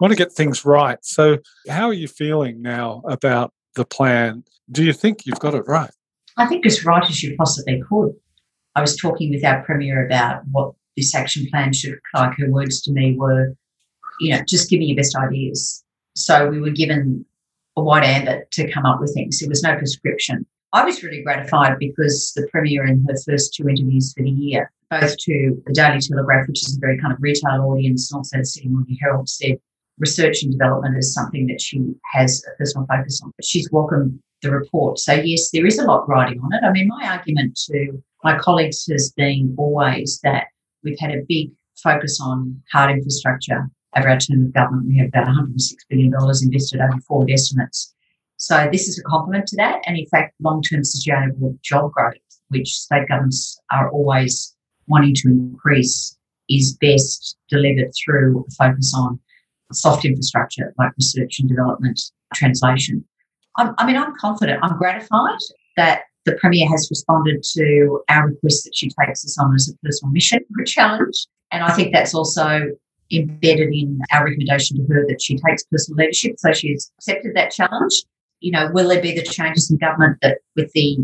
want 0.00 0.10
to 0.10 0.16
get 0.16 0.32
things 0.32 0.64
right. 0.64 0.98
So 1.02 1.38
how 1.68 1.86
are 1.86 1.92
you 1.92 2.08
feeling 2.08 2.60
now 2.60 3.02
about 3.08 3.52
the 3.76 3.84
plan? 3.84 4.42
Do 4.72 4.84
you 4.84 4.92
think 4.92 5.24
you've 5.24 5.38
got 5.38 5.54
it 5.54 5.62
right? 5.68 5.90
I 6.36 6.46
think 6.46 6.66
as 6.66 6.84
right 6.84 7.08
as 7.08 7.22
you 7.22 7.36
possibly 7.36 7.80
could. 7.88 8.12
I 8.74 8.80
was 8.80 8.96
talking 8.96 9.30
with 9.30 9.44
our 9.44 9.62
premier 9.62 10.04
about 10.04 10.42
what 10.50 10.74
this 10.96 11.14
action 11.14 11.46
plan 11.50 11.72
should 11.72 11.90
look 11.90 12.00
like. 12.14 12.38
Her 12.38 12.50
words 12.50 12.80
to 12.82 12.92
me 12.92 13.16
were, 13.16 13.54
you 14.20 14.34
know, 14.34 14.42
just 14.48 14.70
give 14.70 14.80
me 14.80 14.86
your 14.86 14.96
best 14.96 15.16
ideas. 15.16 15.84
So 16.14 16.48
we 16.48 16.60
were 16.60 16.70
given 16.70 17.24
a 17.76 17.82
wide 17.82 18.04
ambit 18.04 18.50
to 18.52 18.70
come 18.72 18.86
up 18.86 19.00
with 19.00 19.12
things. 19.14 19.38
There 19.38 19.48
was 19.48 19.62
no 19.62 19.76
prescription. 19.76 20.46
I 20.72 20.84
was 20.84 21.02
really 21.02 21.22
gratified 21.22 21.78
because 21.78 22.32
the 22.34 22.48
Premier 22.48 22.86
in 22.86 23.04
her 23.08 23.14
first 23.24 23.54
two 23.54 23.68
interviews 23.68 24.12
for 24.12 24.22
the 24.22 24.30
year, 24.30 24.70
both 24.90 25.16
to 25.18 25.62
the 25.66 25.72
Daily 25.72 26.00
Telegraph, 26.00 26.48
which 26.48 26.62
is 26.62 26.76
a 26.76 26.80
very 26.80 26.98
kind 26.98 27.12
of 27.12 27.18
retail 27.20 27.62
audience, 27.62 28.10
and 28.10 28.18
also 28.18 28.38
the 28.38 28.44
Sydney 28.44 28.70
Morning 28.70 28.98
Herald, 29.00 29.28
said 29.28 29.58
research 29.98 30.42
and 30.42 30.52
development 30.52 30.98
is 30.98 31.14
something 31.14 31.46
that 31.46 31.60
she 31.60 31.94
has 32.12 32.44
a 32.46 32.56
personal 32.56 32.86
focus 32.86 33.20
on. 33.22 33.32
But 33.36 33.44
she's 33.44 33.70
welcomed 33.70 34.18
the 34.42 34.50
report. 34.50 34.98
So, 34.98 35.12
yes, 35.12 35.50
there 35.50 35.66
is 35.66 35.78
a 35.78 35.84
lot 35.84 36.08
riding 36.08 36.40
on 36.40 36.52
it. 36.52 36.64
I 36.64 36.72
mean, 36.72 36.88
my 36.88 37.08
argument 37.08 37.58
to 37.70 38.02
my 38.24 38.38
colleagues 38.38 38.86
has 38.90 39.12
been 39.12 39.54
always 39.56 40.20
that 40.24 40.48
we've 40.86 40.98
had 40.98 41.10
a 41.10 41.24
big 41.28 41.50
focus 41.82 42.18
on 42.22 42.62
hard 42.72 42.92
infrastructure 42.92 43.68
over 43.96 44.08
our 44.08 44.18
term 44.18 44.46
of 44.46 44.54
government. 44.54 44.88
We 44.88 44.98
have 44.98 45.08
about 45.08 45.26
$106 45.26 45.74
billion 45.90 46.12
invested 46.42 46.80
over 46.80 47.00
forward 47.06 47.30
estimates. 47.30 47.92
So, 48.38 48.68
this 48.70 48.86
is 48.88 48.98
a 48.98 49.02
complement 49.02 49.46
to 49.48 49.56
that. 49.56 49.82
And 49.86 49.98
in 49.98 50.06
fact, 50.06 50.34
long 50.40 50.62
term 50.62 50.84
sustainable 50.84 51.58
job 51.62 51.92
growth, 51.92 52.14
which 52.48 52.68
state 52.68 53.08
governments 53.08 53.58
are 53.70 53.90
always 53.90 54.54
wanting 54.86 55.14
to 55.16 55.28
increase, 55.28 56.16
is 56.48 56.76
best 56.80 57.36
delivered 57.48 57.90
through 58.04 58.44
a 58.46 58.50
focus 58.52 58.94
on 58.96 59.18
soft 59.72 60.04
infrastructure 60.04 60.72
like 60.78 60.92
research 60.96 61.40
and 61.40 61.48
development, 61.48 62.00
translation. 62.34 63.04
I'm, 63.56 63.74
I 63.78 63.86
mean, 63.86 63.96
I'm 63.96 64.14
confident, 64.16 64.60
I'm 64.62 64.76
gratified 64.76 65.38
that 65.76 66.02
the 66.26 66.34
Premier 66.34 66.68
has 66.68 66.88
responded 66.90 67.42
to 67.54 68.00
our 68.10 68.26
request 68.26 68.64
that 68.64 68.74
she 68.74 68.90
takes 69.00 69.22
this 69.22 69.38
on 69.38 69.54
as 69.54 69.72
a 69.72 69.86
personal 69.86 70.12
mission 70.12 70.40
or 70.40 70.62
a 70.62 70.66
challenge. 70.66 71.26
And 71.52 71.62
I 71.62 71.72
think 71.72 71.94
that's 71.94 72.14
also 72.14 72.66
embedded 73.12 73.72
in 73.72 74.00
our 74.12 74.24
recommendation 74.24 74.76
to 74.76 74.92
her 74.92 75.06
that 75.08 75.22
she 75.22 75.36
takes 75.36 75.64
personal 75.64 75.98
leadership. 75.98 76.34
So 76.38 76.52
she's 76.52 76.90
accepted 76.98 77.34
that 77.36 77.52
challenge. 77.52 78.02
You 78.40 78.52
know, 78.52 78.68
will 78.72 78.88
there 78.88 79.00
be 79.00 79.14
the 79.14 79.22
changes 79.22 79.70
in 79.70 79.78
government 79.78 80.18
that 80.22 80.38
with 80.56 80.70
the 80.72 80.98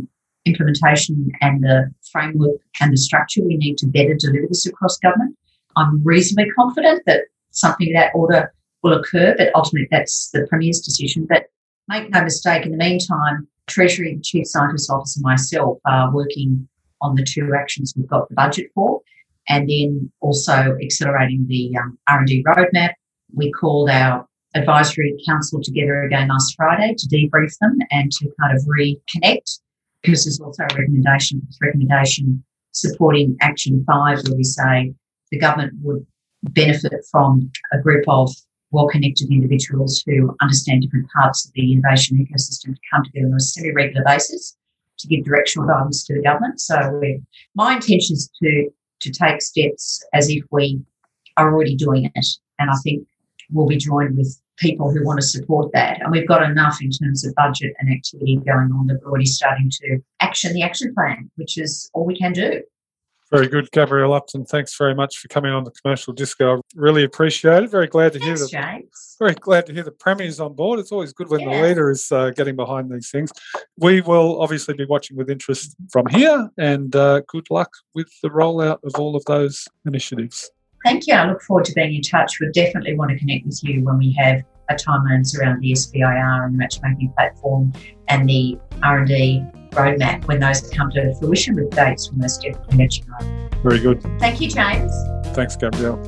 implementation 0.44 1.30
and 1.40 1.62
the 1.62 1.90
framework 2.11 2.61
and 2.80 2.92
the 2.92 2.96
structure 2.96 3.42
we 3.42 3.56
need 3.56 3.78
to 3.78 3.87
better 3.87 4.14
deliver 4.14 4.48
this 4.48 4.66
across 4.66 4.98
government? 4.98 5.37
I'm 5.76 6.02
reasonably 6.04 6.50
confident 6.50 7.04
that 7.06 7.22
something 7.50 7.88
of 7.88 7.94
that 7.94 8.12
order 8.14 8.52
will 8.82 8.92
occur, 8.94 9.35
but 9.38 9.54
ultimately 9.54 9.88
that's 9.90 10.30
the 10.30 10.46
Premier's 10.48 10.80
decision. 10.80 11.26
But 11.28 11.46
make 11.88 12.11
no 12.11 12.22
mistake, 12.22 12.66
in 12.66 12.72
the 12.72 12.76
meantime, 12.76 13.46
Treasury 13.68 14.18
Chief 14.22 14.46
Scientist 14.46 14.90
Officer 14.90 15.20
myself 15.22 15.79
are 15.87 16.12
working 16.12 16.68
on 17.01 17.14
the 17.14 17.25
two 17.25 17.53
actions 17.57 17.94
we've 17.96 18.09
got 18.09 18.29
the 18.29 18.35
budget 18.35 18.70
for, 18.75 19.01
and 19.48 19.68
then 19.68 20.11
also 20.20 20.77
accelerating 20.83 21.46
the 21.48 21.77
um, 21.77 21.98
R&D 22.09 22.44
roadmap. 22.44 22.92
We 23.35 23.51
called 23.53 23.90
our 23.90 24.27
advisory 24.55 25.16
council 25.27 25.61
together 25.62 26.03
again 26.03 26.29
last 26.29 26.55
Friday 26.57 26.94
to 26.96 27.09
debrief 27.09 27.57
them 27.61 27.79
and 27.90 28.12
to 28.12 28.29
kind 28.40 28.57
of 28.57 28.62
reconnect 28.64 29.59
because 30.03 30.25
there's 30.25 30.40
also 30.40 30.64
a 30.64 30.75
recommendation, 30.77 31.40
recommendation 31.61 32.44
supporting 32.72 33.37
Action 33.40 33.85
5 33.87 34.22
where 34.27 34.37
we 34.37 34.44
say 34.44 34.92
the 35.31 35.38
government 35.38 35.72
would 35.83 36.05
benefit 36.42 36.92
from 37.11 37.51
a 37.72 37.79
group 37.79 38.05
of 38.09 38.31
well 38.72 38.88
connected 38.88 39.30
individuals 39.30 40.02
who 40.06 40.35
understand 40.40 40.82
different 40.82 41.08
parts 41.11 41.46
of 41.46 41.52
the 41.54 41.72
innovation 41.72 42.18
ecosystem 42.18 42.74
to 42.74 42.80
come 42.92 43.04
together 43.04 43.26
on 43.26 43.35
a 43.35 43.40
semi 43.40 43.72
regular 43.72 44.02
basis 44.04 44.56
to 44.98 45.08
give 45.08 45.24
directional 45.24 45.68
guidance 45.68 46.04
to 46.04 46.14
the 46.14 46.22
government. 46.22 46.61
So, 46.61 47.00
my 47.54 47.74
intention 47.74 48.14
is 48.14 48.30
to, 48.42 48.70
to 49.00 49.11
take 49.11 49.42
steps 49.42 50.04
as 50.12 50.28
if 50.28 50.44
we 50.50 50.80
are 51.37 51.52
already 51.52 51.76
doing 51.76 52.11
it. 52.14 52.26
And 52.58 52.70
I 52.70 52.74
think 52.82 53.06
we'll 53.50 53.66
be 53.66 53.76
joined 53.76 54.16
with 54.16 54.38
people 54.58 54.90
who 54.90 55.04
want 55.04 55.20
to 55.20 55.26
support 55.26 55.72
that. 55.72 56.00
And 56.00 56.12
we've 56.12 56.28
got 56.28 56.42
enough 56.42 56.78
in 56.80 56.90
terms 56.90 57.24
of 57.24 57.35
budget 57.35 57.72
and 57.78 57.92
activity 57.92 58.37
going 58.37 58.70
on 58.72 58.87
that 58.87 59.00
we're 59.02 59.11
already 59.11 59.26
starting 59.26 59.70
to 59.70 59.98
action 60.20 60.52
the 60.52 60.62
action 60.62 60.94
plan, 60.94 61.30
which 61.37 61.58
is 61.58 61.90
all 61.94 62.06
we 62.06 62.16
can 62.16 62.32
do. 62.32 62.62
Very 63.33 63.49
good, 63.49 63.71
Gabrielle 63.71 64.12
Upton. 64.12 64.45
Thanks 64.45 64.77
very 64.77 64.95
much 64.95 65.16
for 65.16 65.27
coming 65.29 65.53
on 65.53 65.64
the 65.64 65.71
commercial 65.71 66.12
disco. 66.12 66.59
I 66.59 66.61
really 66.75 67.03
appreciate 67.03 67.62
it. 67.62 67.71
Very 67.71 67.87
glad 67.87 68.12
to 68.12 68.18
Thanks, 68.18 68.51
hear 68.51 68.61
that. 68.61 68.73
James. 68.83 69.16
Very 69.18 69.33
glad 69.35 69.64
to 69.66 69.73
hear 69.73 69.83
the 69.85 69.90
Premier's 69.90 70.38
on 70.38 70.53
board. 70.53 70.79
It's 70.79 70.92
always 70.92 71.14
good 71.14 71.31
when 71.31 71.40
Yeah. 71.40 71.57
the 71.62 71.66
leader 71.68 71.90
is 71.90 72.12
uh, 72.12 72.29
getting 72.31 72.57
behind 72.57 72.92
these 72.92 73.11
things. 73.11 73.33
We 73.79 74.03
will 74.03 74.42
obviously 74.42 74.75
be 74.75 74.85
watching 74.85 75.16
with 75.16 75.31
interest 75.31 75.75
from 75.90 76.07
here, 76.09 76.51
and 76.59 76.95
uh, 76.95 77.23
good 77.27 77.47
luck 77.51 77.71
with 77.95 78.09
the 78.23 78.29
rollout 78.29 78.81
of 78.85 78.95
all 78.99 79.16
of 79.16 79.25
those 79.25 79.66
initiatives. 79.87 80.51
Thank 80.85 81.07
you. 81.07 81.14
I 81.14 81.27
look 81.31 81.40
forward 81.40 81.64
to 81.66 81.73
being 81.73 81.95
in 81.95 82.03
touch. 82.03 82.38
We 82.38 82.51
definitely 82.53 82.97
want 82.99 83.12
to 83.12 83.18
connect 83.18 83.47
with 83.47 83.59
you 83.62 83.83
when 83.83 83.97
we 83.97 84.12
have 84.18 84.42
a 84.68 84.75
timelines 84.75 85.38
around 85.38 85.61
the 85.61 85.73
SBIR 85.73 86.45
and 86.45 86.55
the 86.55 86.59
matchmaking 86.59 87.12
platform 87.16 87.73
and 88.09 88.29
the 88.29 88.59
R&D 88.83 89.42
roadmap 89.72 90.26
when 90.26 90.40
those 90.40 90.68
come 90.70 90.90
to 90.92 91.14
fruition 91.16 91.56
with 91.56 91.70
dates. 91.70 92.11
We'll 92.11 92.20
most 92.20 92.42
definitely 92.42 92.78
let 92.78 92.98
you 92.98 93.04
know. 93.06 93.48
Very 93.62 93.78
good. 93.80 94.02
Thank 94.18 94.40
you, 94.40 94.48
James. 94.48 94.92
Thanks, 95.35 95.56
Gabrielle. 95.56 95.98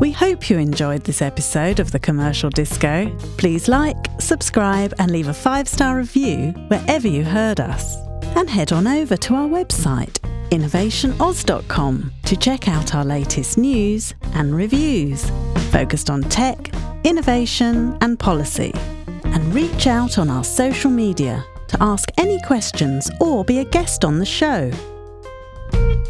We 0.00 0.10
hope 0.10 0.50
you 0.50 0.58
enjoyed 0.58 1.04
this 1.04 1.22
episode 1.22 1.78
of 1.78 1.92
The 1.92 2.00
Commercial 2.00 2.50
Disco. 2.50 3.16
Please 3.36 3.68
like, 3.68 3.96
subscribe, 4.18 4.92
and 4.98 5.12
leave 5.12 5.28
a 5.28 5.34
five 5.34 5.68
star 5.68 5.96
review 5.96 6.52
wherever 6.68 7.06
you 7.06 7.22
heard 7.22 7.60
us. 7.60 7.96
And 8.36 8.50
head 8.50 8.72
on 8.72 8.88
over 8.88 9.16
to 9.16 9.34
our 9.34 9.48
website, 9.48 10.18
innovationaus.com, 10.50 12.12
to 12.24 12.36
check 12.36 12.66
out 12.66 12.96
our 12.96 13.04
latest 13.04 13.58
news 13.58 14.14
and 14.34 14.56
reviews 14.56 15.30
focused 15.70 16.10
on 16.10 16.22
tech, 16.22 16.70
innovation, 17.04 17.96
and 18.00 18.18
policy. 18.18 18.72
And 19.24 19.54
reach 19.54 19.86
out 19.86 20.18
on 20.18 20.28
our 20.28 20.44
social 20.44 20.90
media 20.90 21.44
to 21.68 21.82
ask 21.82 22.10
any 22.18 22.40
questions 22.42 23.10
or 23.20 23.44
be 23.44 23.58
a 23.58 23.64
guest 23.64 24.04
on 24.04 24.18
the 24.18 24.26
show. 24.26 24.70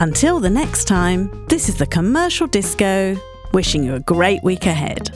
Until 0.00 0.40
the 0.40 0.50
next 0.50 0.86
time, 0.86 1.46
this 1.48 1.68
is 1.68 1.76
the 1.76 1.86
Commercial 1.86 2.46
Disco, 2.46 3.16
wishing 3.52 3.84
you 3.84 3.94
a 3.94 4.00
great 4.00 4.42
week 4.42 4.66
ahead. 4.66 5.10